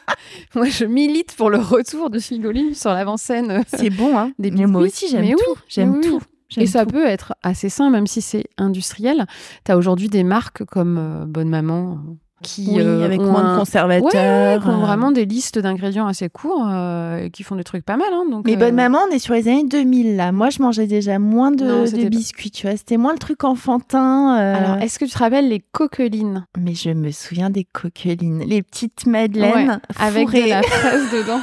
[0.54, 3.64] Moi, je milite pour le retour de figolus sur l'avant-scène.
[3.68, 4.30] c'est bon hein.
[4.38, 6.08] Des Mais moi aussi j'aime tout, oui, j'aime oui, oui.
[6.08, 6.20] tout.
[6.56, 6.92] Et ça tout.
[6.92, 9.26] peut être assez sain, même si c'est industriel.
[9.66, 12.12] Tu as aujourd'hui des marques comme euh, Bonne Maman euh,
[12.44, 14.04] qui oui, euh, avec ont moins un- de conservateurs.
[14.04, 14.84] Ouais, qui ont euh.
[14.84, 18.06] vraiment des listes d'ingrédients assez courts euh, et qui font des trucs pas mal.
[18.12, 20.30] Hein, donc, Mais euh, bonne maman, on est sur les années 2000 là.
[20.30, 22.76] Moi, je mangeais déjà moins de, Non, biscuits, tu vois.
[22.76, 24.38] C'était moins le truc enfantin.
[24.38, 26.46] euh, Alors, est-ce que tu te rappelles les coquelines?
[26.58, 31.40] Mais je me souviens des coquelines, les petites madeleines Ouais, avec de la fraise dedans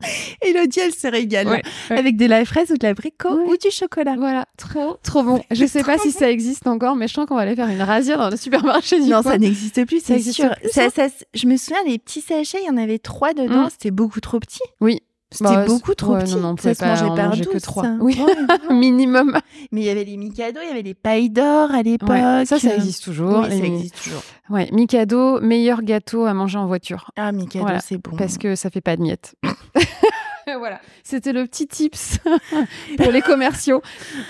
[0.42, 1.46] Elodie, elle se régale.
[1.48, 1.98] Ouais, ouais.
[1.98, 3.52] Avec de la fraise ou de l'abricot Ouais.
[3.52, 4.14] ou du chocolat.
[4.16, 5.42] Voilà, trop, trop bon.
[5.50, 7.82] Je sais pas si ça existe encore, mais je sens qu'on va aller faire une
[7.82, 9.32] rasière dans le supermarché du Non, coin.
[9.32, 10.50] ça n'existe plus, c'est sûr.
[10.60, 13.66] plus, Ça- ça- je me souviens, les petits sachets, il y en avait trois dedans.
[13.66, 13.70] Mm.
[13.70, 14.60] C'était beaucoup trop petit.
[14.80, 16.34] Oui, C'était Bah, beaucoup trop ouais, petit.
[16.36, 17.84] non, non, on ça se pas mangeait par manger que trois.
[18.00, 18.18] Oui.
[18.18, 18.74] Ouais.
[18.74, 19.38] minimum.
[19.72, 22.08] Mais il y avait les Mikado, il y avait les pailles d'or à l'époque.
[22.08, 23.40] Ouais, ça, ça existe toujours.
[23.40, 24.22] Oui, ça Les- existe toujours.
[24.48, 27.10] Ouais, Mikado, meilleur gâteau à manger en voiture.
[27.16, 28.16] Ah, Mikado, Voilà, c'est bon.
[28.16, 29.34] Parce que ça fait pas de miettes.
[30.58, 32.20] voilà, c'était le petit tips
[32.96, 33.82] pour les commerciaux.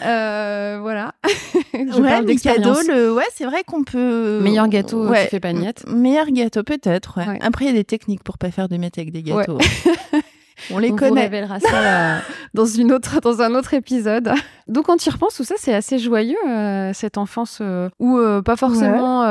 [0.05, 1.13] Euh, voilà.
[1.75, 2.89] Je ouais, parle Mikado, d'expérience.
[2.89, 3.15] le...
[3.15, 4.41] ouais, c'est vrai qu'on peut.
[4.43, 5.23] Meilleur gâteau Ouais.
[5.25, 5.85] qui fait pas de miettes.
[5.89, 7.19] Meilleur gâteau, peut-être.
[7.19, 7.29] ouais.
[7.29, 7.39] Ouais.
[7.41, 9.59] Après, il y a des techniques pour pas faire de miettes avec des gâteaux.
[10.71, 11.23] On les On vous connaît.
[11.23, 12.19] révélera ça euh,
[12.55, 14.33] dans, une autre, dans un autre épisode.
[14.69, 18.19] Donc, quand tu y repenses, tout ça, c'est assez joyeux, euh, cette enfance, euh, ou
[18.19, 19.23] euh, pas forcément...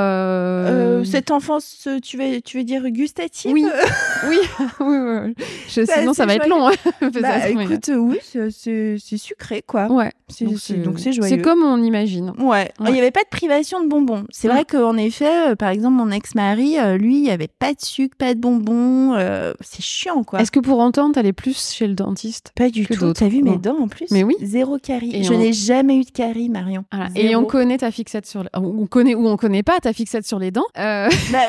[1.05, 3.65] cette enfance, tu veux, tu veux dire gustative Oui.
[4.27, 4.37] Oui,
[4.79, 5.33] oui, oui.
[5.67, 6.67] Je- C'est sinon, ça va être long.
[6.67, 6.71] hein,
[7.21, 9.87] Bah, écoute, oui, c'est- sucré, quoi.
[9.91, 10.11] Ouais.
[10.27, 11.29] C'est- Donc, c'est- joyeux.
[11.35, 12.31] C'est comme on imagine.
[12.39, 12.87] Ouais, Ouais.
[12.87, 14.25] il n'y avait pas de privation de bonbons.
[14.31, 14.51] C'est Mm.
[14.51, 18.33] vrai qu'en effet, par exemple, mon ex-mari, lui, il n'y avait pas de sucre, pas
[18.33, 19.13] de bonbons.
[19.61, 20.41] c'est chiant, quoi.
[20.41, 23.13] Est-ce que pour entendre, t'allais plus chez le dentiste Pas du que tout.
[23.13, 23.57] T'as vu mes Ouais.
[23.57, 24.07] dents en plus?
[24.11, 24.35] Mais oui.
[24.41, 25.15] Zéro carie.
[25.15, 26.85] Et Je on- n'ai jamais eu de carie, Marion.
[26.91, 27.09] Voilà.
[27.09, 27.27] Zéro.
[27.27, 28.49] Et on connaît ta fixette sur les...
[28.53, 30.65] On connaît ou on connaît pas ta fixette sur les dents.
[30.77, 31.39] Euh, Bah,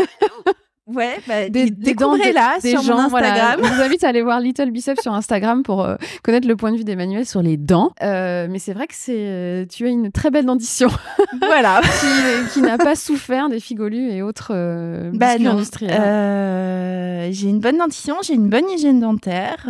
[0.94, 3.56] ouais, bah, des, des découvrez-la des sur gens, mon Instagram.
[3.60, 3.68] Voilà.
[3.74, 6.72] Je vous invite à aller voir Little Biceps sur Instagram pour euh, connaître le point
[6.72, 7.92] de vue d'Emmanuel sur les dents.
[8.02, 10.88] Euh, mais c'est vrai que c'est, euh, tu as une très belle dentition
[11.46, 11.80] voilà.
[12.00, 17.32] qui, qui n'a pas souffert des figolus et autres euh, Bah industriels.
[17.32, 19.66] J'ai une bonne dentition, j'ai une bonne hygiène dentaire.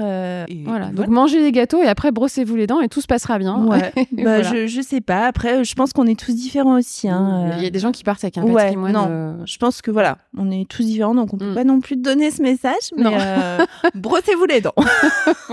[0.48, 0.86] et voilà.
[0.90, 3.56] Donc mangez des gâteaux et après brossez-vous les dents et tout se passera bien.
[3.64, 3.92] Ouais.
[4.12, 4.42] Bah, voilà.
[4.42, 5.26] je, je sais pas.
[5.26, 7.08] Après, je pense qu'on est tous différents aussi.
[7.08, 7.52] Hein.
[7.58, 8.92] Il y a des gens qui partent avec un Ouais, patrimoine.
[8.92, 9.36] non.
[9.44, 11.54] Je pense que voilà, on est tous différents, donc on peut Mm.
[11.54, 12.90] pas non plus te donner ce message.
[12.96, 14.74] Mais euh, brossez-vous les dents.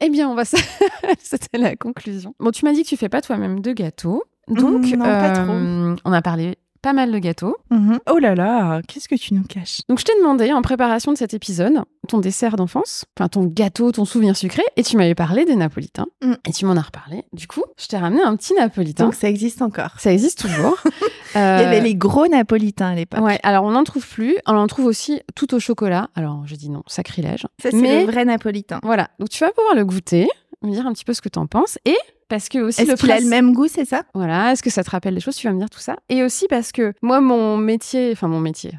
[0.00, 0.44] Eh bien, on va.
[0.44, 2.34] C'était la conclusion.
[2.40, 4.24] Bon, tu m'as dit que tu fais pas toi-même de gâteaux.
[4.48, 5.52] Donc, Mm, pas trop.
[5.52, 6.56] euh, on a parlé
[6.86, 7.56] pas mal de gâteaux.
[7.72, 7.98] Mhm.
[8.08, 9.80] Oh là là, qu'est-ce que tu nous caches?
[9.88, 13.90] Donc, je t'ai demandé en préparation de cet épisode ton dessert d'enfance, enfin ton gâteau,
[13.90, 16.06] ton souvenir sucré, et tu m'avais parlé des napolitains.
[16.22, 16.34] Mm.
[16.48, 17.24] Et tu m'en as reparlé.
[17.32, 19.04] Du coup, je t'ai ramené un petit napolitain.
[19.04, 19.98] Donc ça existe encore.
[19.98, 20.76] Ça existe toujours.
[21.34, 23.20] Il y avait les gros napolitains à l'époque.
[23.20, 24.36] Ouais, alors on n'en trouve plus.
[24.46, 26.08] On en trouve aussi tout au chocolat.
[26.14, 27.42] Alors je dis non, sacrilège.
[27.60, 28.78] Ça, c'est Mais- le vrai napolitain.
[28.82, 30.28] Voilà, donc tu vas pouvoir le goûter,
[30.62, 31.78] me dire un petit peu ce que tu en penses.
[31.84, 31.96] Et
[32.28, 34.02] parce que aussi Est-ce le qu'il a le même goût, c'est ça?
[34.14, 35.36] Voilà, est-ce que ça te rappelle des choses?
[35.36, 35.96] Tu vas me dire tout ça.
[36.08, 38.72] Et aussi parce que moi, mon métier, enfin mon métier,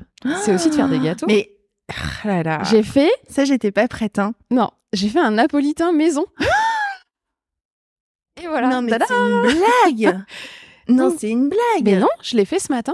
[0.43, 1.27] c'est aussi de faire des gâteaux.
[1.27, 1.51] Mais
[1.89, 2.61] ah là là.
[2.69, 4.19] J'ai fait, Ça, j'étais pas prête.
[4.19, 4.33] Hein.
[4.51, 6.25] non, j'ai fait un napolitain maison.
[8.41, 8.69] Et voilà.
[8.69, 10.19] non, mais Tada c'est une blague.
[10.89, 11.15] non, Non.
[11.17, 11.83] c'est une blague.
[11.83, 12.93] Mais non, je l'ai fait ce matin.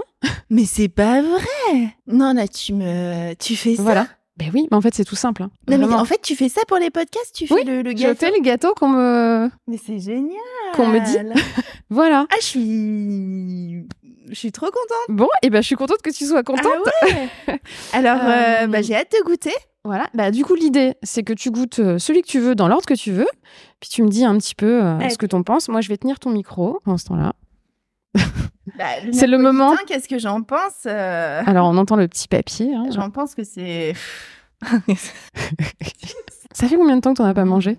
[0.50, 1.94] Mais c'est pas vrai.
[2.06, 3.82] Non, là, tu me, tu fais ça.
[3.82, 4.06] Voilà.
[4.36, 5.44] Ben oui, mais en fait, c'est tout simple.
[5.44, 5.50] hein.
[5.68, 7.32] Non, mais en fait, tu fais ça pour les podcasts.
[7.34, 8.14] Tu fais Oui, le, le je gâteau.
[8.18, 9.48] fais les gâteaux qu'on me.
[9.68, 10.36] Mais c'est génial.
[10.74, 11.16] Qu'on me dit.
[11.90, 12.26] Voilà.
[12.30, 13.86] Ah, je suis,
[14.28, 15.06] je suis trop contente.
[15.16, 16.66] Bon, et ben je suis contente que tu sois contente.
[17.02, 17.60] Ah ouais.
[17.92, 19.52] Alors, euh, Euh, bah, j'ai hâte de goûter.
[19.84, 20.08] Voilà.
[20.14, 22.86] Bah, du coup, l'idée, c'est que tu goûtes euh, celui que tu veux dans l'ordre
[22.86, 23.28] que tu veux.
[23.80, 25.10] Puis tu me dis un petit peu euh, Ouais.
[25.10, 25.68] ce que t'en penses.
[25.68, 27.34] Moi, je vais tenir ton micro pendant ce temps-là.
[28.78, 29.74] Bah, C'est le moment.
[29.86, 32.74] Qu'est-ce que j'en pense euh, Alors, on entend le petit papier.
[32.74, 32.86] hein.
[32.94, 33.92] J'en pense que c'est.
[36.52, 37.78] Ça fait combien de temps que t'en as pas mangé?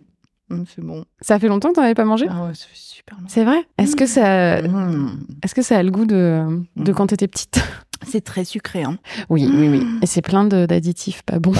[0.51, 1.05] Hum, c'est bon.
[1.21, 2.27] Ça fait longtemps que t'en avais pas mangé?
[2.29, 3.25] Ah ouais, ça fait super bon.
[3.27, 3.65] C'est vrai?
[3.77, 5.25] Est-ce que ça, Hum.
[5.43, 6.95] est-ce que ça a le goût de, de Mm.
[6.95, 7.59] quand t'étais petite?
[8.07, 8.83] C'est très sucré.
[8.83, 8.99] Hein.
[9.29, 9.87] Oui, oui, oui.
[10.01, 11.53] Et c'est plein d'additifs pas bons.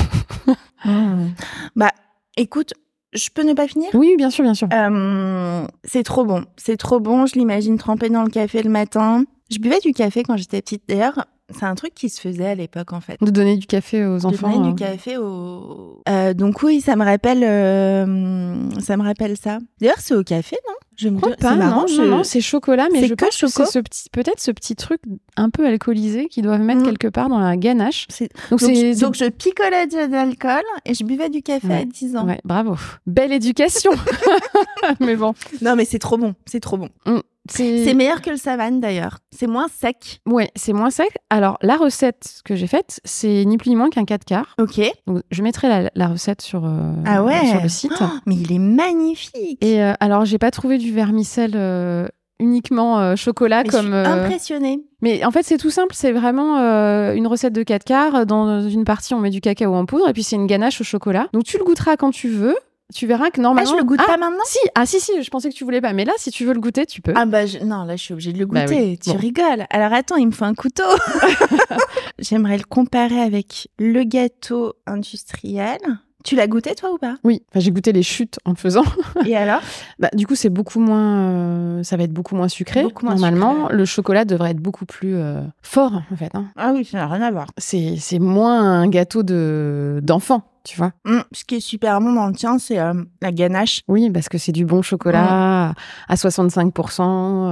[1.76, 1.91] Bah,
[2.38, 2.73] écoute,
[3.16, 3.89] je peux ne pas finir?
[3.93, 4.68] Oui, bien sûr, bien sûr.
[4.74, 6.45] Euh, c'est trop bon.
[6.57, 7.26] C'est trop bon.
[7.26, 9.24] Je l'imagine trempé dans le café le matin.
[9.49, 10.84] Je buvais du café quand j'étais petite.
[10.88, 13.18] D'ailleurs, c'est un truc qui se faisait à l'époque, en fait.
[13.22, 14.50] De donner du café aux De enfants.
[14.52, 16.02] donner euh, du café au.
[16.10, 19.60] Euh, donc oui, ça me rappelle, euh, ça me rappelle ça.
[19.80, 20.74] D'ailleurs, c'est au café, non?
[20.98, 23.48] Je me Crois pas, marrant, non, je- non, c'est chocolat, mais je que pense que
[23.48, 25.02] c'est ce petit, peut-être ce petit truc
[25.36, 26.86] un peu alcoolisé qu'ils doivent mettre Mm.
[26.86, 28.08] quelque part dans la ganache.
[28.50, 31.86] Donc, Donc, je- donc je picolais de l'alcool et je buvais du café à Ouais.
[31.86, 32.26] 10 ans.
[32.26, 32.78] Ouais, bravo.
[33.06, 33.91] Belle éducation.
[35.02, 36.34] mais bon, Non, mais c'est trop bon.
[36.46, 36.88] C'est trop bon.
[37.06, 37.14] C'est
[37.50, 39.20] c'est meilleur que le savane d'ailleurs.
[39.32, 40.22] C'est moins sec.
[40.26, 41.10] ouais, c'est moins sec.
[41.30, 44.56] Alors la recette que j'ai faite, c'est ni plus ni moins qu'un 4 quarts.
[44.60, 44.82] Ok.
[45.08, 47.46] Donc je mettrai la, la recette sur euh, Ah ouais.
[47.48, 47.91] sur le site.
[48.02, 49.64] Oh, mais il est magnifique.
[49.64, 52.08] Et euh, alors j'ai pas trouvé du vermicelle euh,
[52.39, 53.86] uniquement euh, chocolat Mais je comme.
[53.88, 54.84] suis euh, impressionnée.
[55.02, 55.93] Mais en fait, c'est tout simple.
[55.93, 58.26] C'est vraiment euh, une recette de 4 quarts.
[58.26, 60.84] Dans une partie, on met du cacao en poudre et puis c'est une ganache au
[60.84, 61.28] chocolat.
[61.34, 62.56] Donc tu le goûteras quand tu veux.
[62.94, 63.72] Tu verras que Ah, normalement.
[63.72, 65.82] je le goûte Ah, pas maintenant Si, ah si, si, je pensais que tu voulais
[65.82, 65.92] pas.
[65.94, 67.14] Mais là, si tu veux le goûter, tu peux.
[67.16, 68.80] Ah bah je- non, là je suis obligée de le Bah goûter.
[68.80, 69.00] oui.
[69.00, 69.18] Tu Bon.
[69.18, 69.66] rigoles.
[69.72, 70.84] Alors attends, il me faut un couteau.
[72.20, 75.78] J'aimerais le comparer avec le gâteau industriel.
[76.24, 77.18] Tu l'as goûté toi ou pas?
[77.24, 78.84] Oui, enfin, j'ai goûté les chutes en le faisant.
[79.26, 79.62] Et alors?
[80.00, 81.30] Bah, du coup, c'est beaucoup moins.
[81.30, 82.82] euh, ça va être beaucoup moins sucré.
[82.84, 83.76] Beaucoup moins Normalement, sucré.
[83.78, 86.32] le chocolat devrait être beaucoup plus euh, fort, en fait.
[86.34, 86.48] hein.
[86.56, 87.48] Ah oui, ça n'a rien à voir.
[87.60, 90.91] C'est c'est moins un gâteau de d'enfant, tu vois.
[91.05, 93.82] Hum, ce qui est super bon dans le tien, c'est euh, la ganache.
[93.88, 95.74] Oui, parce que c'est du bon chocolat
[96.09, 97.01] à 65%.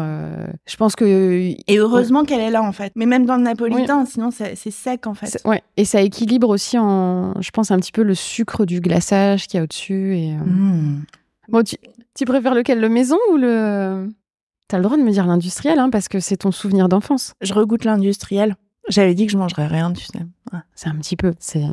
[0.01, 1.05] euh, je pense que.
[1.05, 2.91] Et heureusement qu'elle est là en fait.
[2.95, 5.39] Mais même dans le napolitain, sinon c'est sec en fait.
[5.45, 5.61] Ouais.
[5.78, 9.57] Et ça équilibre aussi, en, je pense, un petit peu le sucre du glaçage qu'il
[9.57, 10.18] y a au-dessus.
[10.18, 11.03] Et, euh, Hum.
[11.49, 11.76] Bon, tu,
[12.16, 14.09] tu préfères lequel, le maison ou le.
[14.70, 17.34] T'as le droit de me dire l'industriel, hein, parce que c'est ton souvenir d'enfance.
[17.41, 18.55] Je regoute l'industriel.
[18.89, 20.20] J'avais dit que je mangerais rien, tu sais.
[20.51, 20.59] Ouais.
[20.74, 21.34] C'est un petit peu.
[21.39, 21.64] C'est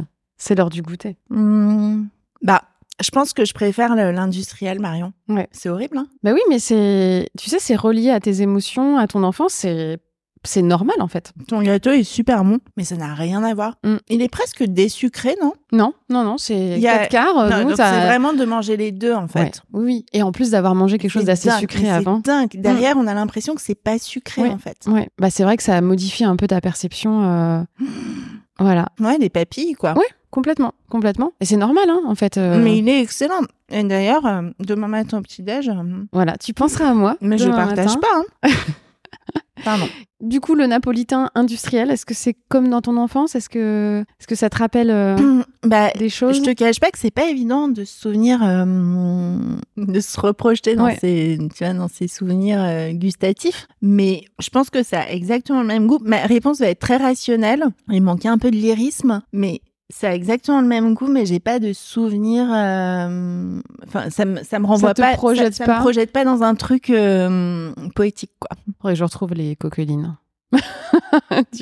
[0.42, 1.16] c'est l'heure du goûter.
[1.30, 2.08] Hum,
[2.42, 2.62] Bah,
[3.02, 5.12] je pense que je préfère l'industriel, Marion.
[5.28, 5.48] Ouais.
[5.52, 7.28] C'est horrible, hein Bah oui, mais c'est.
[7.38, 9.52] Tu sais, c'est relié à tes émotions, à ton enfance.
[9.52, 9.98] C'est.
[10.42, 11.34] C'est normal, en fait.
[11.48, 13.74] Ton gâteau est super bon, mais ça n'a rien à voir.
[13.84, 13.96] Mm.
[14.08, 15.52] Il est presque désucré, non?
[15.70, 17.48] Non, non, non, c'est Il y a- 4 quarts.
[17.76, 19.60] c'est vraiment de manger les deux, en Ouais, fait.
[19.74, 20.06] Oui, oui.
[20.14, 22.22] Et en plus d'avoir mangé quelque chose d'assez sucré avant.
[22.24, 22.50] C'est dingue.
[22.54, 24.48] Derrière, on a l'impression que c'est pas sucré, Ouais.
[24.48, 24.78] en fait.
[24.86, 27.22] Ouais, bah c'est vrai que ça a modifié un peu ta perception.
[27.22, 27.62] euh,
[28.58, 29.92] Voilà, Ouais, des papilles, quoi.
[29.96, 30.04] Ouais.
[30.30, 31.32] Complètement, complètement.
[31.40, 32.36] Et c'est normal, hein, en fait.
[32.38, 33.40] euh, Mais il est excellent.
[33.70, 35.74] Et d'ailleurs, euh, demain matin au petit-déj, euh,
[36.12, 37.16] Voilà, tu penseras à moi.
[37.20, 38.00] mais je demain partage matin.
[38.00, 38.48] pas.
[38.48, 38.50] Hein.
[39.64, 39.84] Pardon.
[40.22, 43.34] Du coup, le napolitain industriel, est-ce que c'est comme dans ton enfance?
[43.34, 46.36] Est-ce que, est-ce que ça te rappelle euh, bah, des choses?
[46.38, 49.36] je te cache pas que c'est pas évident de se souvenir, euh,
[49.76, 50.96] de se reprojeter dans Ouais.
[50.98, 53.66] ses, tu vois, dans ses souvenirs euh, gustatifs.
[53.82, 55.98] Mais je pense que ça a exactement le même goût.
[56.02, 57.66] Ma réponse va être très rationnelle.
[57.90, 59.60] Il manquait un peu de lyrisme, mais
[59.90, 62.46] ça a exactement le même goût, mais j'ai pas de souvenir.
[62.52, 65.12] euh, Enfin, ça me, ça me renvoie te pas.
[65.14, 68.50] projette ça, ça pas me projette pas dans un truc euh, poétique, quoi.
[68.82, 70.16] Que je retrouve les coquelines.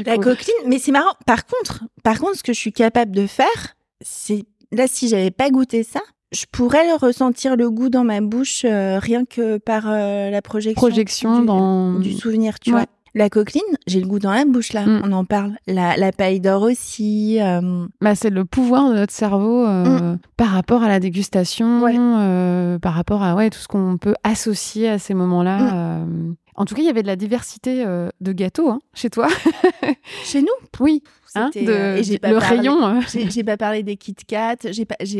[0.04, 0.22] La coup.
[0.22, 1.12] coqueline, mais c'est marrant.
[1.26, 5.30] Par contre, par contre, ce que je suis capable de faire, c'est là si j'avais
[5.30, 6.00] pas goûté ça,
[6.32, 10.80] je pourrais ressentir le goût dans ma bouche euh, rien que par la projection.
[10.80, 11.98] Projection du, dans.
[11.98, 12.80] du souvenir, tu Ouais.
[12.80, 12.86] vois.
[13.14, 14.84] La coqueline, j'ai le goût dans la bouche là.
[14.86, 15.02] Mm.
[15.04, 15.56] On en parle.
[15.66, 17.38] La, la paille d'or aussi.
[17.40, 21.94] euh, Bah, c'est le pouvoir de notre cerveau euh, par rapport à la dégustation, Ouais.
[21.98, 25.58] euh, par rapport à ouais, tout ce qu'on peut associer à ces moments-là.
[26.04, 26.34] Mm.
[26.54, 29.28] En tout cas, il y avait de la diversité de gâteaux hein, chez toi.
[30.24, 30.48] Chez nous?
[30.80, 31.02] Oui,
[31.36, 33.00] hein, C'était, de- et j'ai pas le parlé- rayon.
[33.30, 34.56] J'ai pas parlé des Kit Kat.
[34.72, 35.16] J'ai pas, tu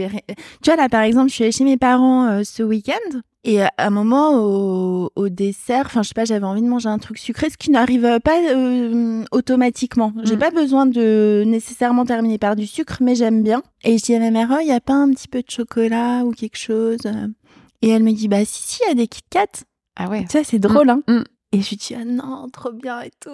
[0.66, 3.90] vois là par exemple, je suis allée chez mes parents ce week-end et à un
[3.90, 7.48] moment au, au dessert, enfin je sais pas, j'avais envie de manger un truc sucré,
[7.50, 10.12] ce qui n'arrive pas euh, automatiquement.
[10.24, 10.38] J'ai Mm.
[10.40, 13.62] pas besoin de nécessairement terminer par du sucre, mais j'aime bien.
[13.84, 15.50] Et je dis à ma mère, oh, il y a pas un petit peu de
[15.50, 17.00] chocolat ou quelque chose
[17.82, 19.46] Et elle me dit, bah si si, il y a des Kit Kat.
[19.96, 20.26] Ah ouais.
[20.30, 21.02] Ça c'est drôle hein.
[21.08, 21.22] Mm.
[21.52, 23.30] Et je lui dis, ah non, trop bien et tout.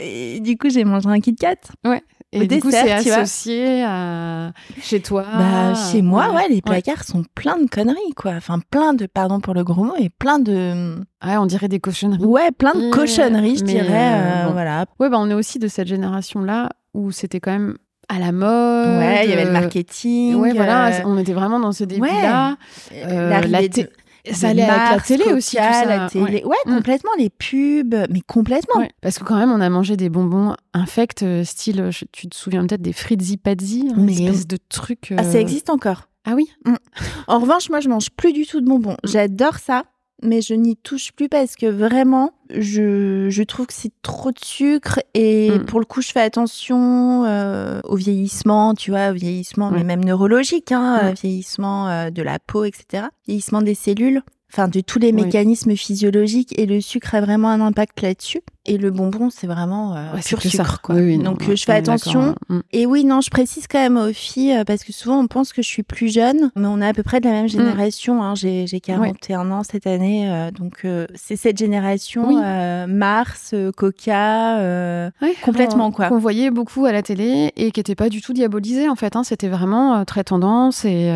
[0.00, 1.54] Et du coup, j'ai mangé un Kit Kat.
[2.34, 5.24] Et Au du coup, c'est associé à chez toi.
[5.36, 6.60] Bah, chez moi, ouais, les Ouais.
[6.62, 8.32] placards sont pleins de conneries, quoi.
[8.36, 11.78] Enfin, plein de, pardon pour le gros mot, et plein de, Ouais, on dirait des
[11.78, 12.24] cochonneries.
[12.24, 13.86] ouais, plein de Ouais, cochonneries, je dirais.
[14.14, 14.52] euh, euh, bon.
[14.52, 14.86] Voilà.
[14.98, 17.76] Ouais, bah, on est aussi de cette génération-là où c'était quand même
[18.08, 18.98] à la mode.
[18.98, 20.34] Ouais, il y avait le euh, marketing.
[20.36, 22.56] Ouais, voilà, on était vraiment dans ce début-là.
[22.94, 23.88] Euh, l'arrivée la de
[24.30, 25.84] Ça allait avec la télé Coca, aussi, tout ça.
[25.84, 26.44] la télé.
[26.44, 26.76] Ouais, Mm.
[26.76, 28.80] complètement, les pubs, mais complètement.
[28.80, 32.28] Ouais, parce que quand même, on a mangé des bonbons infects, euh, style, je- tu
[32.28, 35.12] te souviens peut-être des fritzi pazzi, une Mais- espèce de truc.
[35.16, 36.08] Ah, ça euh, existe encore.
[36.24, 36.44] Ah oui?
[37.26, 38.96] En revanche, moi, je mange plus du tout de bonbons.
[39.02, 39.84] J'adore ça,
[40.22, 44.38] mais je n'y touche plus parce que vraiment, je, je trouve que c'est trop de
[44.42, 45.64] sucre et Mm.
[45.66, 50.04] pour le coup, je fais attention euh, au vieillissement, tu vois, au vieillissement, mais même
[50.04, 53.04] neurologique, hein, vieillissement euh, de la peau, etc.
[53.26, 54.22] Vieillissement des cellules.
[54.52, 55.24] Enfin, de tous les Oui.
[55.24, 58.42] mécanismes physiologiques et le sucre a vraiment un impact là-dessus.
[58.64, 60.62] Et le bonbon, c'est vraiment euh, Ouais, pur que ça.
[60.64, 60.94] sucre, quoi.
[60.94, 62.20] Oui, oui, non, Donc, ouais, euh, je fais attention.
[62.20, 62.34] hein.
[62.48, 62.60] Mm.
[62.72, 65.52] Et oui, non, je précise quand même aux filles, euh, parce que souvent on pense
[65.52, 68.22] que je suis plus jeune, mais on est à peu près de la même génération.
[68.22, 68.36] hein.
[68.36, 70.86] J'ai j'ai 41 ans cette année, euh, donc
[71.16, 72.36] c'est cette génération Oui.
[72.88, 75.10] Mars, Coca.
[75.44, 76.08] Complètement, quoi.
[76.08, 79.16] Qu'on voyait beaucoup à la télé et qui n'était pas du tout diabolisé en fait.
[79.16, 79.24] hein.
[79.24, 81.10] C'était vraiment très tendance et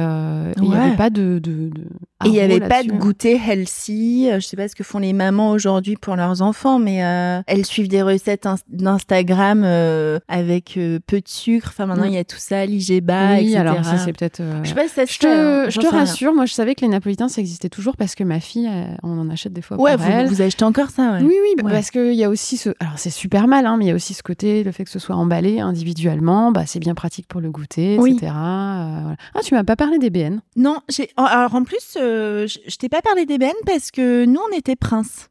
[0.57, 0.76] il n'y Ouais.
[0.78, 1.38] avait pas de.
[1.38, 1.80] de, de
[2.24, 4.30] Et il n'y avait pas de goûter healthy.
[4.34, 7.03] Je sais pas ce que font les mamans aujourd'hui pour leurs enfants, mais
[7.39, 11.68] euh, elles suivent des recettes ins- d'Instagram euh, avec euh, peu de sucre.
[11.70, 12.09] Enfin, maintenant, Mm.
[12.09, 13.57] il y a tout ça, l'IGBA, Oui, etc.
[13.59, 14.43] alors ça c'est peut-être.
[14.62, 15.64] Je sais pas si ça se Je fait, hein.
[15.66, 18.24] te, je te rassure, moi je savais que les napolitains ça existait toujours parce que
[18.24, 18.70] ma fille,
[19.03, 20.26] on en achète des fois Ouais, pour vous, elle.
[20.28, 21.22] vous achetez encore ça, ouais.
[21.22, 21.72] Oui, oui, bah, Ouais.
[21.72, 22.70] parce qu'il y a aussi ce.
[22.80, 24.91] Alors, c'est super mal, hein, mais il y a aussi ce côté, le fait que
[24.91, 28.12] ce soit emballé individuellement, bah, c'est bien pratique pour le goûter, Oui.
[28.12, 28.32] etc.
[28.32, 29.16] Voilà.
[29.34, 30.41] Ah, tu m'as pas parlé des BN.
[30.57, 31.11] Non, j'ai.
[31.16, 35.28] Alors en plus, je t'ai pas parlé d'ébène parce que nous on était princes.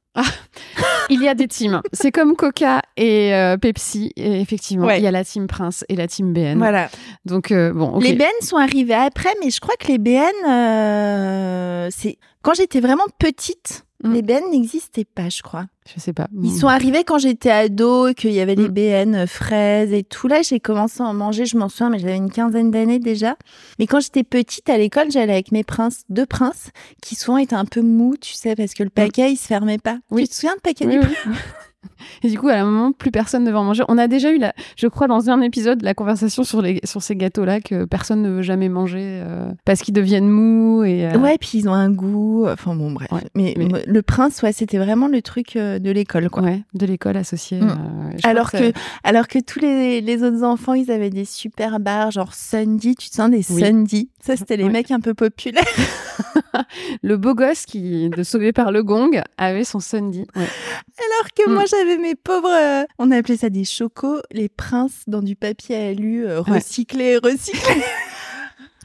[1.09, 1.81] Il y a des teams.
[1.93, 4.11] C'est comme Coca et euh, Pepsi.
[4.15, 4.99] Et effectivement, Ouais.
[4.99, 6.57] il y a la team Prince et la team BN.
[6.57, 6.89] Voilà.
[7.25, 7.99] Donc, euh, bon.
[7.99, 12.79] Les BN sont arrivés après, mais je crois que les BN, euh, c'est quand j'étais
[12.79, 13.85] vraiment petite.
[14.03, 14.13] Mm.
[14.13, 15.65] Les BN n'existaient pas, je crois.
[15.93, 16.27] Je sais pas.
[16.41, 18.73] Ils sont arrivés quand j'étais ado, qu'il y avait les Mm.
[18.73, 20.27] BN euh, fraises et tout.
[20.27, 23.35] Là, j'ai commencé à en manger, je m'en souviens, mais j'avais une quinzaine d'années déjà.
[23.77, 26.69] Mais quand j'étais petite à l'école, j'allais avec mes princes, deux princes,
[27.03, 29.77] qui souvent étaient un peu mous, tu sais, parce que le paquet, il se fermait
[29.77, 29.95] pas.
[29.95, 29.99] Mm.
[30.11, 30.23] Oui.
[30.23, 31.35] Tu te souviens de paquet Oui, du oui.
[32.23, 33.83] Et du coup, à un moment, plus personne ne veut en manger.
[33.87, 37.01] On a déjà eu, la, je crois, dans un épisode, la conversation sur, les, sur
[37.01, 40.83] ces gâteaux-là que personne ne veut jamais manger euh, parce qu'ils deviennent mous.
[40.83, 42.45] Et, euh, Ouais, puis ils ont un goût.
[42.47, 43.11] Enfin bon, bref.
[43.11, 46.43] Ouais, mais, le prince, ouais, c'était vraiment le truc euh, de l'école, quoi.
[46.43, 47.59] ouais, de l'école associée.
[47.61, 47.69] Mm.
[47.69, 48.71] euh, Alors que,
[49.03, 53.09] alors que tous les, les autres enfants, ils avaient des super bars, genre Sunday, tu
[53.09, 53.63] te sens des Oui.
[53.63, 54.07] Sunday.
[54.21, 54.71] Ça, c'était les Ouais.
[54.71, 55.63] mecs un peu populaires.
[57.03, 60.25] le beau gosse qui, de sauvé par le gong, avait son Sunday.
[60.35, 60.41] Ouais.
[60.43, 61.53] Alors que Mm.
[61.53, 65.75] moi, j'avais mes pauvres, euh, on appelait ça des chocos, les princes dans du papier
[65.75, 66.55] alu, euh, Ouais.
[66.57, 67.59] recyclé, recyclé.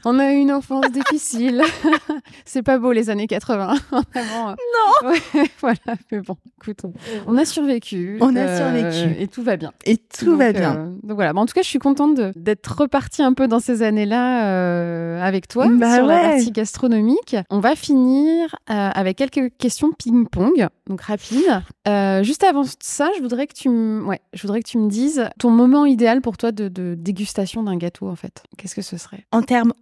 [0.05, 1.61] On a eu une enfance difficile.
[2.45, 3.73] C'est pas beau les années 80.
[4.13, 4.49] Vraiment.
[4.49, 5.09] Non.
[5.09, 5.77] Ouais, voilà.
[6.11, 6.93] Mais bon, écoute, on,
[7.27, 8.17] on a survécu.
[8.21, 8.57] On a euh,
[8.91, 9.21] survécu.
[9.21, 9.71] Et tout va bien.
[9.85, 10.75] Et tout Donc, va bien.
[10.75, 11.33] euh, donc voilà.
[11.33, 15.21] Bon, en tout cas, je suis contente d'être repartie un peu dans ces années-là euh,
[15.21, 16.29] avec toi Bah sur la ouais.
[16.35, 17.35] partie gastronomique.
[17.49, 21.61] On va finir euh, avec quelques questions ping-pong, donc rapides.
[21.87, 24.89] Euh, juste avant ça, je voudrais que tu me, ouais, je voudrais que tu me
[24.89, 28.43] dises ton moment idéal pour toi de, de dégustation d'un gâteau en fait.
[28.57, 29.25] Qu'est-ce que ce serait?
[29.31, 29.73] En termes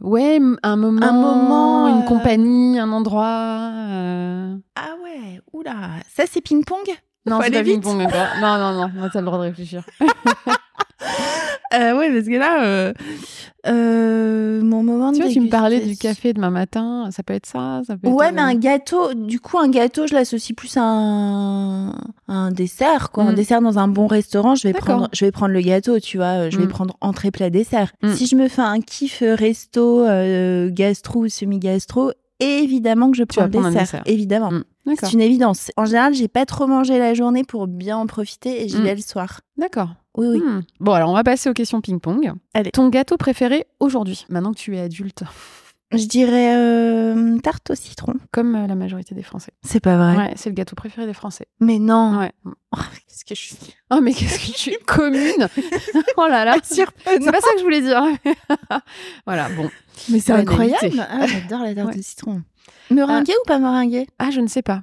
[0.00, 3.70] Ouais, un moment, Un moment, une euh, compagnie, un endroit.
[3.72, 5.74] euh, Ah ouais, oula.
[6.14, 6.84] Ça, c'est ping-pong?
[7.26, 8.26] Non, c'est pas ping-pong encore.
[8.40, 9.82] Non, non, non, moi, t'as le droit de réfléchir.
[11.74, 12.92] euh, Ouais, parce que là, euh,
[13.66, 17.34] euh, mon moment de tu vois, tu me parlais du café demain matin, ça peut
[17.34, 20.54] être ça, ça peut Ouais, euh, mais un gâteau, du coup, un gâteau, je l'associe
[20.54, 21.92] plus à un,
[22.28, 23.24] un dessert, quoi.
[23.24, 23.36] Un Mm.
[23.36, 26.48] dessert dans un bon restaurant, je vais prendre, je vais prendre le gâteau, tu vois.
[26.50, 26.68] Je vais Mm.
[26.68, 27.92] prendre entrée, plat, dessert.
[28.02, 28.12] Mm.
[28.14, 33.24] Si je me fais un kiff euh, resto, euh, gastro ou semi-gastro, évidemment que je
[33.24, 33.72] prends le un dessert.
[33.82, 34.02] dessert.
[34.06, 34.50] Évidemment.
[34.52, 34.62] Mm.
[35.00, 35.72] C'est une évidence.
[35.76, 38.94] En général, j'ai pas trop mangé la journée pour bien en profiter et j'y vais
[38.94, 39.40] le soir.
[39.56, 39.88] D'accord.
[40.16, 40.38] Oui, oui.
[40.38, 40.62] Hmm.
[40.80, 42.32] Bon, alors on va passer aux questions ping-pong.
[42.54, 42.70] Allez.
[42.70, 45.22] Ton gâteau préféré aujourd'hui, maintenant que tu es adulte,
[45.92, 48.14] Je dirais euh, tarte au citron.
[48.32, 49.52] comme euh, la majorité des Français.
[49.62, 50.16] C'est pas vrai.
[50.16, 51.46] Ouais, c'est le gâteau préféré des Français.
[51.60, 52.18] Mais non.
[52.18, 52.32] Ouais.
[52.72, 53.56] Oh, qu'est-ce que je suis?
[53.90, 55.48] Oh, mais qu'est-ce que tu es commune?
[56.16, 57.30] Oh là là C'est surprenant.
[57.30, 58.02] pas ça que je voulais dire.
[59.26, 59.68] voilà, bon.
[60.10, 61.06] Mais c'est incroyable.
[61.10, 61.96] Ah, J'adore la tarte Ouais.
[61.96, 62.42] de citron.
[62.90, 64.06] Meringuée ou pas meringuée?
[64.18, 64.82] Ah, je ne sais pas.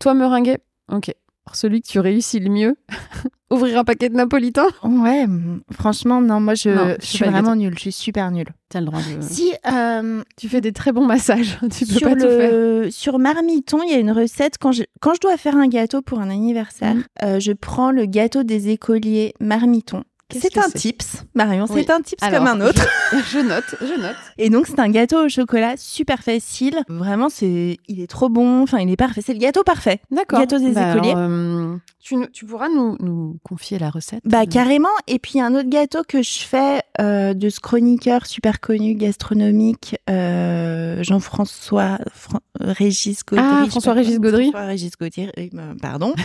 [0.00, 0.58] Toi, meringuée?
[0.92, 1.12] Ok.
[1.56, 2.76] Celui que tu réussis le mieux,
[3.50, 7.24] ouvrir un paquet de napolitain Ouais, mm, franchement, non, moi je, Non, je c'est suis
[7.24, 7.74] vraiment nulle.
[7.74, 8.48] Je suis super nulle.
[8.68, 9.22] T'as le droit de...
[9.22, 11.58] Si, euh, Tu fais des très bons massages.
[11.72, 12.92] tu peux sur, pas tout faire.
[12.92, 14.58] sur Marmiton, il y a une recette.
[14.60, 17.04] Quand je, quand je dois faire un gâteau pour un anniversaire, Mhm.
[17.22, 20.04] euh, je prends le gâteau des écoliers Marmiton.
[20.30, 21.84] C'est un tips, Marion, Oui.
[21.86, 22.86] c'est un tips Alors, comme un autre.
[23.12, 24.16] Je, je note, je note.
[24.36, 26.80] Et donc, c'est un gâteau au chocolat super facile.
[26.88, 28.62] Vraiment, c'est, il est trop bon.
[28.62, 29.22] Enfin, il est parfait.
[29.24, 30.00] C'est le gâteau parfait.
[30.10, 30.40] D'accord.
[30.40, 31.12] Gâteau des Bah, écoliers.
[31.12, 34.88] alors, euh, tu, tu pourras nous, nous confier la recette Bah euh, carrément.
[35.06, 39.96] Et puis un autre gâteau que je fais euh, de ce chroniqueur super connu gastronomique,
[40.10, 43.44] euh, Jean-François Fran- Régis Gaudry.
[43.46, 44.50] Ah, je sais François Régis Gaudry.
[44.50, 46.14] François Régis Gaudry, euh, euh, pardon.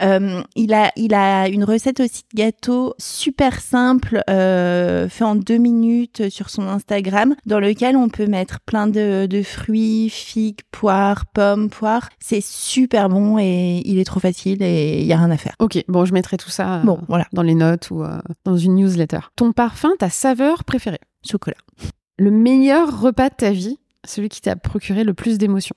[0.00, 5.36] Euh, il a il a une recette aussi de gâteau super simple, euh, fait en
[5.36, 10.60] deux minutes sur son Instagram, dans lequel on peut mettre plein de, de fruits, figues,
[10.72, 12.08] poires, pommes, poires.
[12.18, 15.54] C'est super bon et il est trop facile et il y a rien à faire.
[15.60, 18.02] Ok, bon, je mettrai tout ça euh, Bon, voilà, dans les notes ou
[18.44, 19.20] dans une newsletter.
[19.36, 21.00] Ton parfum, ta saveur préférée?
[21.28, 21.58] Chocolat.
[22.18, 23.78] Le meilleur repas de ta vie?
[24.06, 25.76] Celui qui t'a procuré le plus d'émotions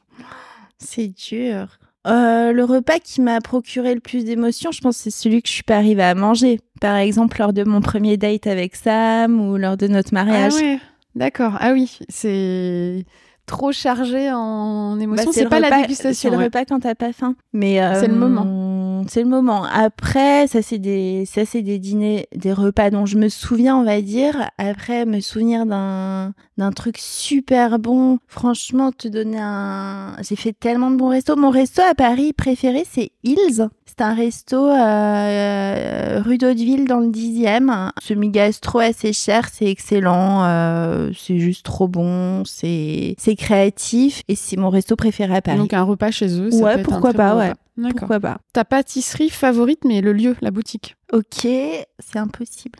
[0.77, 1.79] C'est dur.
[2.07, 5.53] Euh, le repas qui m'a procuré le plus d'émotions, je pense c'est celui que je
[5.53, 6.59] suis pas arrivée à manger.
[6.79, 10.53] Par exemple, lors de mon premier date avec Sam ou lors de notre mariage.
[10.55, 10.79] Ah ouais,
[11.15, 11.57] d'accord.
[11.59, 13.05] Ah oui, c'est
[13.45, 15.31] trop chargé en Bah, émotions.
[15.31, 16.29] c'est c'est pas la repas- dégustation.
[16.29, 16.45] C'est le ouais.
[16.45, 17.35] repas quand t'as pas faim.
[17.53, 19.03] Mais euh, C'est le moment.
[19.07, 19.63] C'est le moment.
[19.65, 23.83] Après, ça c'est des, ça c'est des dîners, des repas dont je me souviens, on
[23.83, 24.49] va dire.
[24.57, 28.17] Après, me souvenir d'un, d'un truc super bon.
[28.27, 31.35] Franchement, te donner un, j'ai fait tellement de bons restos.
[31.35, 33.67] Mon resto à Paris préféré, c'est Hills.
[33.85, 37.91] C'est un resto euh, rue d'Hauteville dans le dixième.
[38.01, 40.43] Semi-gastro assez cher, c'est excellent.
[40.45, 42.43] euh, c'est juste trop bon.
[42.45, 45.57] C'est, c'est créatif et c'est mon resto préféré à Paris.
[45.57, 46.51] Donc un repas chez eux.
[46.51, 47.49] ça Ouais, peut être un pourquoi très pas, bon ouais.
[47.87, 47.97] repas.
[47.99, 50.95] Pourquoi pas Ta pâtisserie favorite, mais le lieu, la boutique.
[51.13, 52.79] Ok, c'est impossible.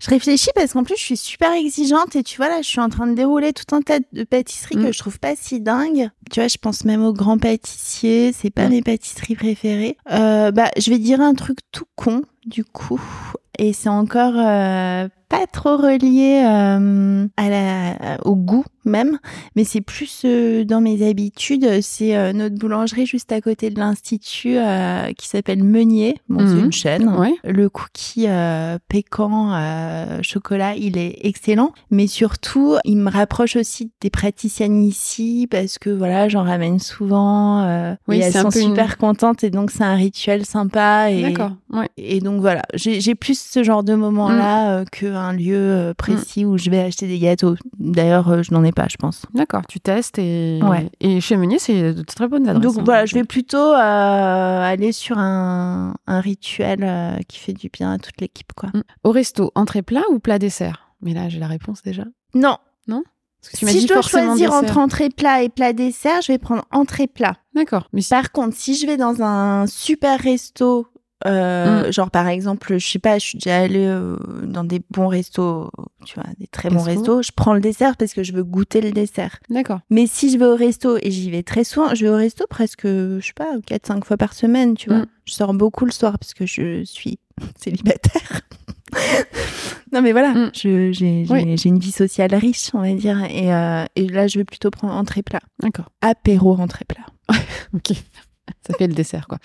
[0.00, 2.78] Je réfléchis parce qu'en plus je suis super exigeante et tu vois là je suis
[2.78, 4.84] en train de dérouler tout un tas de pâtisseries Mm.
[4.86, 6.10] que je trouve pas si dingues.
[6.30, 8.70] Tu vois je pense même aux grands pâtissiers, c'est pas Mm.
[8.70, 9.96] mes pâtisseries préférées.
[10.12, 13.02] Euh, bah je vais dire un truc tout con du coup
[13.58, 15.08] et c'est encore euh,
[15.38, 19.18] pas trop relié euh, à la, au goût même,
[19.56, 21.80] mais c'est plus euh, dans mes habitudes.
[21.80, 26.18] C'est euh, notre boulangerie juste à côté de l'institut euh, qui s'appelle Meunier.
[26.28, 26.64] Bon, c'est Mhm.
[26.66, 27.08] une chaîne.
[27.16, 27.34] Ouais.
[27.44, 33.90] Le cookie euh, pécan euh, chocolat, il est excellent, mais surtout, il me rapproche aussi
[34.02, 38.60] des praticiennes ici parce que voilà, j'en ramène souvent euh, Oui, et elles sont peu
[38.60, 41.52] une- super contentes et donc c'est un rituel sympa et D'accord.
[41.72, 41.88] Ouais.
[41.96, 44.84] et donc voilà, j'ai j'ai plus ce genre de moment-là euh,
[45.24, 47.54] qu'un lieu euh, précis où je vais acheter des gâteaux.
[47.78, 49.22] D'ailleurs, euh, je n'en ai pas, je pense.
[49.34, 49.62] D'accord.
[49.68, 50.90] Tu testes et Ouais.
[51.00, 52.62] et chez Meunier, c'est de très bonnes adresses.
[52.62, 52.84] Donc hein.
[52.84, 57.92] voilà, je vais plutôt euh, aller sur un, un rituel euh, qui fait du bien
[57.92, 58.70] à toute l'équipe, quoi.
[58.74, 58.82] Mm.
[59.04, 60.88] Au resto, entrée plat ou plat dessert?
[61.02, 62.04] Mais là, j'ai la réponse déjà.
[62.34, 62.56] Non,
[63.52, 64.54] tu m'as si je dois choisir dessert.
[64.54, 67.36] entre entrée plat et plat dessert, je vais prendre entrée plat.
[67.54, 67.88] D'accord.
[67.92, 70.86] Mais si- Par contre, si je vais dans un super resto,
[71.26, 75.08] euh, genre par exemple, je sais pas, je suis déjà allée euh, dans des bons
[75.08, 75.70] restos,
[76.04, 77.00] tu vois, des très bons Resto.
[77.16, 79.38] restos, je prends le dessert parce que je veux goûter le dessert.
[79.50, 79.80] D'accord.
[79.90, 82.46] Mais si je vais au resto, et j'y vais très souvent, je vais au resto
[82.48, 84.98] presque, je sais pas, 4-5 fois par semaine, tu vois.
[85.00, 85.06] Mm.
[85.24, 87.18] Je sors beaucoup le soir parce que je suis
[87.58, 88.40] célibataire.
[89.92, 90.50] non mais voilà, Mm.
[90.54, 91.56] je- j'ai j'ai- Oui.
[91.56, 93.22] j'ai une vie sociale riche, on va dire.
[93.30, 95.40] Et, euh, et là, je vais plutôt prendre entrée plat.
[95.60, 95.90] D'accord.
[96.00, 97.06] Apéro entrée plat.
[97.74, 97.92] Ok.
[98.66, 99.38] Ça fait le dessert, quoi.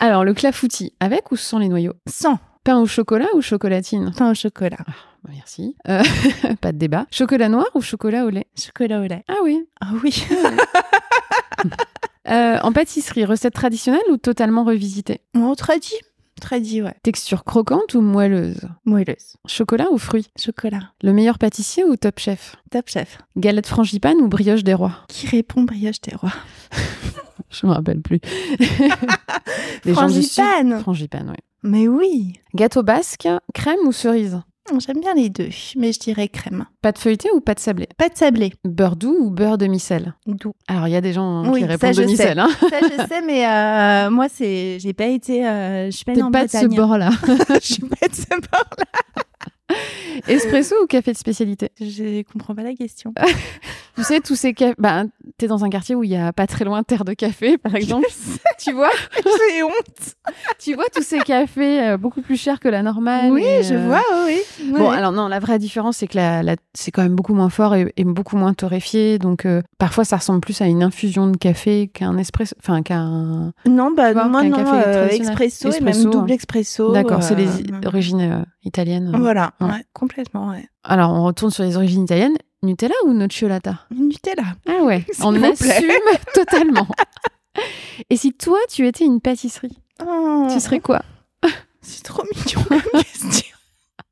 [0.00, 1.94] Alors, le clafoutis, avec ou sans les noyaux?
[2.08, 4.12] Sans Pain au chocolat ou chocolatine?
[4.16, 4.78] Pain au chocolat.
[5.22, 5.76] Bah, Merci.
[5.88, 6.02] Euh,
[6.60, 7.06] pas de débat.
[7.12, 8.46] Chocolat noir ou chocolat au lait?
[8.58, 9.24] Chocolat au lait.
[9.28, 9.64] Ah oui.
[9.80, 10.24] Ah oui.
[12.28, 15.20] Euh, en pâtisserie, recette traditionnelle ou totalement revisitée?
[15.36, 15.94] On tradit.
[16.40, 16.94] Tradit, ouais.
[17.04, 18.68] Texture croquante ou moelleuse?
[18.84, 19.36] Moelleuse.
[19.46, 20.26] Chocolat ou fruits?
[20.36, 20.90] Chocolat.
[21.02, 22.56] Le meilleur pâtissier ou top chef?
[22.72, 23.18] Top chef.
[23.36, 25.04] Galette frangipane ou brioche des rois?
[25.06, 26.32] Qui répond brioche des rois?
[27.50, 28.20] Je me rappelle plus.
[29.84, 30.80] Les gens du Sud- Frangipane.
[30.80, 31.36] Frangipane, oui.
[31.62, 32.34] Mais oui.
[32.54, 34.40] Gâteau basque, crème ou cerise?
[34.84, 36.64] J'aime bien les deux, mais je dirais crème.
[36.82, 37.88] Pâte feuilletée ou pâte sablée?
[37.96, 38.52] Pas de sablé.
[38.64, 40.54] Beurre doux ou beurre demi-sel Doux.
[40.66, 42.36] Alors, il y a des gens hein, Oui, qui répondent demi-sel.
[42.38, 42.48] Hein.
[42.58, 46.32] Ça, je sais, mais euh, moi, c'est, j'ai pas été, euh, je suis pas en
[46.32, 47.10] pas de ce bord-là.
[47.54, 48.66] je suis pas de ce bord.
[50.28, 51.70] Espresso ou café de spécialité?
[51.80, 53.12] Je comprends pas la question.
[53.96, 54.74] Tu sais, tous ces cafés.
[54.76, 55.04] Bah,
[55.38, 57.74] t'es dans un quartier où il y a pas très loin Terre de Café, par
[57.74, 58.06] exemple.
[58.58, 58.90] tu vois?
[59.24, 60.14] J'ai honte.
[60.58, 63.32] Tu vois tous ces cafés euh, beaucoup plus chers que la normale.
[63.32, 64.38] Oui, et, je euh, vois, oui.
[64.70, 64.96] Bon, Ouais.
[64.96, 67.74] alors non, la vraie différence, c'est que la, la- c'est quand même beaucoup moins fort
[67.74, 69.18] et, et beaucoup moins torréfié.
[69.18, 72.54] Donc, euh, parfois, ça ressemble plus à une infusion de café qu'un espresso.
[72.62, 73.54] Enfin, qu'un.
[73.66, 75.12] Non, bah vois, moi non, café traditionnel.
[75.14, 76.34] expresso, et même double hein.
[76.34, 76.92] expresso.
[76.92, 79.10] D'accord, c'est les euh, origines italiennes.
[79.18, 79.66] Voilà, Ouais.
[79.68, 80.68] ouais, complètement, ouais.
[80.84, 82.36] Alors, on retourne sur les origines italiennes.
[82.62, 83.80] Nutella ou nocciolata?
[83.90, 84.56] Nutella.
[84.68, 85.90] Ah ouais, on assume
[86.34, 86.86] totalement.
[88.10, 91.00] Et si toi, tu étais une pâtisserie, Oh, tu serais quoi?
[91.80, 93.55] C'est trop mignon comme question.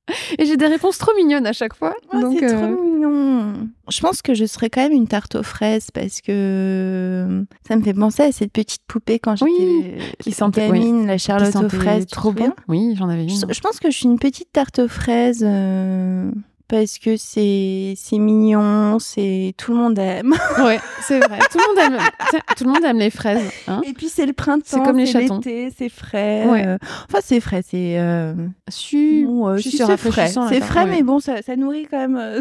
[0.39, 1.95] Et j'ai des réponses trop mignonnes à chaque fois.
[2.13, 3.69] Oh, donc, c'est euh, trop mignon.
[3.89, 7.83] Je pense que je serais quand même une tarte aux fraises parce que ça me
[7.83, 10.81] fait penser à cette petite poupée quand j'étais Oui, qui sentait- oui.
[10.81, 12.07] gamine, la Charlotte aux fraises.
[12.07, 13.31] trop souviens Oui, j'en avais une.
[13.31, 16.31] Je, je pense que je suis une petite tarte aux fraises euh,
[16.69, 20.35] parce que c'est c'est mignon, c'est tout le monde aime.
[20.59, 21.39] Ouais, c'est vrai.
[21.51, 22.09] Tout le monde aime,
[22.57, 23.51] tout le monde aime les fraises.
[23.67, 25.41] Hein Et puis c'est le printemps, C'est comme les chatons.
[25.43, 26.47] c'est frais.
[26.47, 26.67] Ouais.
[26.67, 28.35] euh, enfin c'est frais, c'est euh,
[28.71, 30.29] Su, bon, euh, c'est frais.
[30.29, 30.91] C'est frais, ouais.
[30.91, 32.17] mais bon, ça, ça nourrit quand même.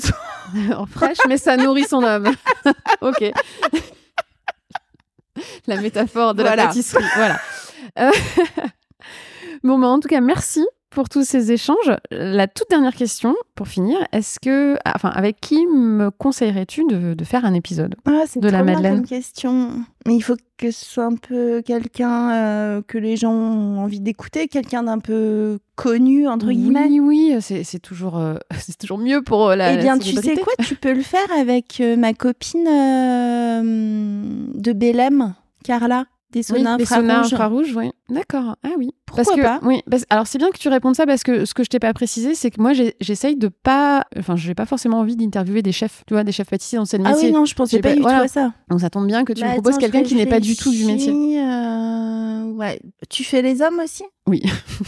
[0.78, 2.32] en fraîche, mais ça nourrit son homme.
[3.02, 3.32] ok.
[5.68, 7.04] La métaphore de la pâtisserie.
[7.16, 7.40] Voilà.
[9.64, 11.92] Bon, bah, en tout cas, merci pour tous ces échanges.
[12.12, 17.24] La toute dernière question, pour finir, est-ce que, enfin, avec qui me conseillerais-tu de, de
[17.24, 18.98] faire un épisode Ah, c'est De la Madeleine.
[18.98, 19.70] comme question.
[20.06, 24.00] Mais il faut que ce soit un peu quelqu'un euh, que les gens ont envie
[24.00, 26.88] d'écouter, quelqu'un d'un peu connu entre guillemets.
[26.90, 29.74] Oui, oui, c'est c'est toujours, euh, c'est toujours mieux pour euh, la.
[29.74, 32.64] eh la bien, tu sais quoi Tu peux le faire avec ma copine
[34.54, 35.34] de Bélem,
[35.64, 37.76] Carla, des Oui, les saunas infrarouges.
[37.76, 37.92] oui.
[38.10, 38.58] D'accord.
[38.64, 38.92] Ah oui.
[39.06, 39.82] Pourquoi parce que, pas Oui.
[39.90, 41.94] parce- alors c'est bien que tu répondes ça parce que ce que je t'ai pas
[41.94, 46.04] précisé, c'est que moi j'essaye de pas, enfin, j'ai pas forcément envie d'interviewer des chefs,
[46.08, 47.28] tu vois, des chefs pâtissiers dans ce Ah métier.
[47.30, 48.20] oui, non, je pensais pas pas- du voilà.
[48.20, 48.54] tout à ça.
[48.70, 50.72] Donc ça tombe bien que tu Bah, me proposes quelqu'un qui n'est pas du tout
[50.72, 51.14] du métier.
[51.14, 52.80] euh, Ouais.
[53.10, 54.04] Tu fais les hommes aussi?
[54.28, 54.42] Oui.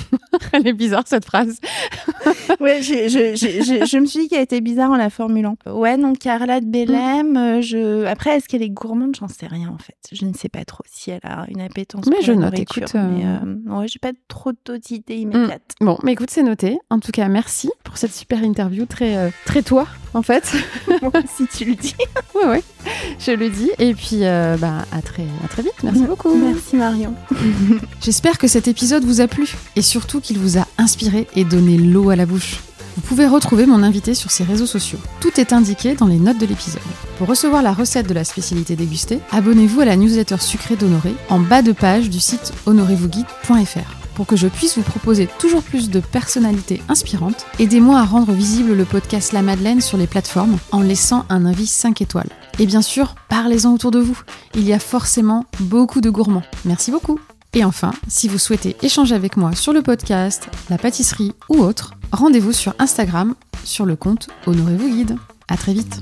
[0.54, 1.60] Elle est bizarre cette phrase.
[2.60, 5.58] Ouais, je, je, je, je, je me suis dit qu'elle était bizarre en la formulant.
[5.66, 8.06] Ouais, donc Carla de Bélem, euh, je...
[8.06, 9.16] après, est-ce qu'elle est gourmande?
[9.20, 9.98] J'en sais rien en fait.
[10.12, 12.52] Je ne sais pas trop si elle a une appétence Mais pour je la note,
[12.54, 13.26] nourriture, écoute, euh, Mais
[13.74, 15.74] euh, ouais, j'ai pas trop d'autres idées immédiates.
[15.82, 16.78] Bon, mais écoute, c'est noté.
[16.90, 20.46] En tout cas, merci pour cette super interview très, euh, très toi, en fait.
[21.36, 21.96] si tu le dis.
[22.36, 22.64] ouais, ouais.
[23.20, 23.70] Je le dis.
[23.78, 25.76] Et puis, euh, bah, à très, à très vite.
[25.84, 26.34] Merci beaucoup.
[26.34, 27.14] Merci Marion.
[28.02, 31.78] J'espère que cet épisode vous a plu et surtout qu'il vous a inspiré et donné
[31.78, 32.62] l'eau à la bouche.
[32.96, 35.00] Vous pouvez retrouver mon invité sur ses réseaux sociaux.
[35.20, 36.82] Tout est indiqué dans les notes de l'épisode.
[37.18, 41.40] Pour recevoir la recette de la spécialité dégustée, abonnez-vous à la newsletter sucrée d'Honoré en
[41.40, 44.05] bas de page du site honorevousguide.fr.
[44.16, 48.74] Pour que je puisse vous proposer toujours plus de personnalités inspirantes, aidez-moi à rendre visible
[48.74, 52.30] le podcast La Madeleine sur les plateformes en laissant un avis 5 étoiles.
[52.58, 54.20] Et bien sûr, parlez-en autour de vous.
[54.54, 56.44] Il y a forcément beaucoup de gourmands.
[56.64, 57.20] Merci beaucoup.
[57.54, 61.94] Et enfin, si vous souhaitez échanger avec moi sur le podcast, la pâtisserie ou autre,
[62.14, 63.36] rendez-vous sur Instagram
[63.66, 65.18] sur le compte Honorez-vous Guide.
[65.50, 66.00] À très vite.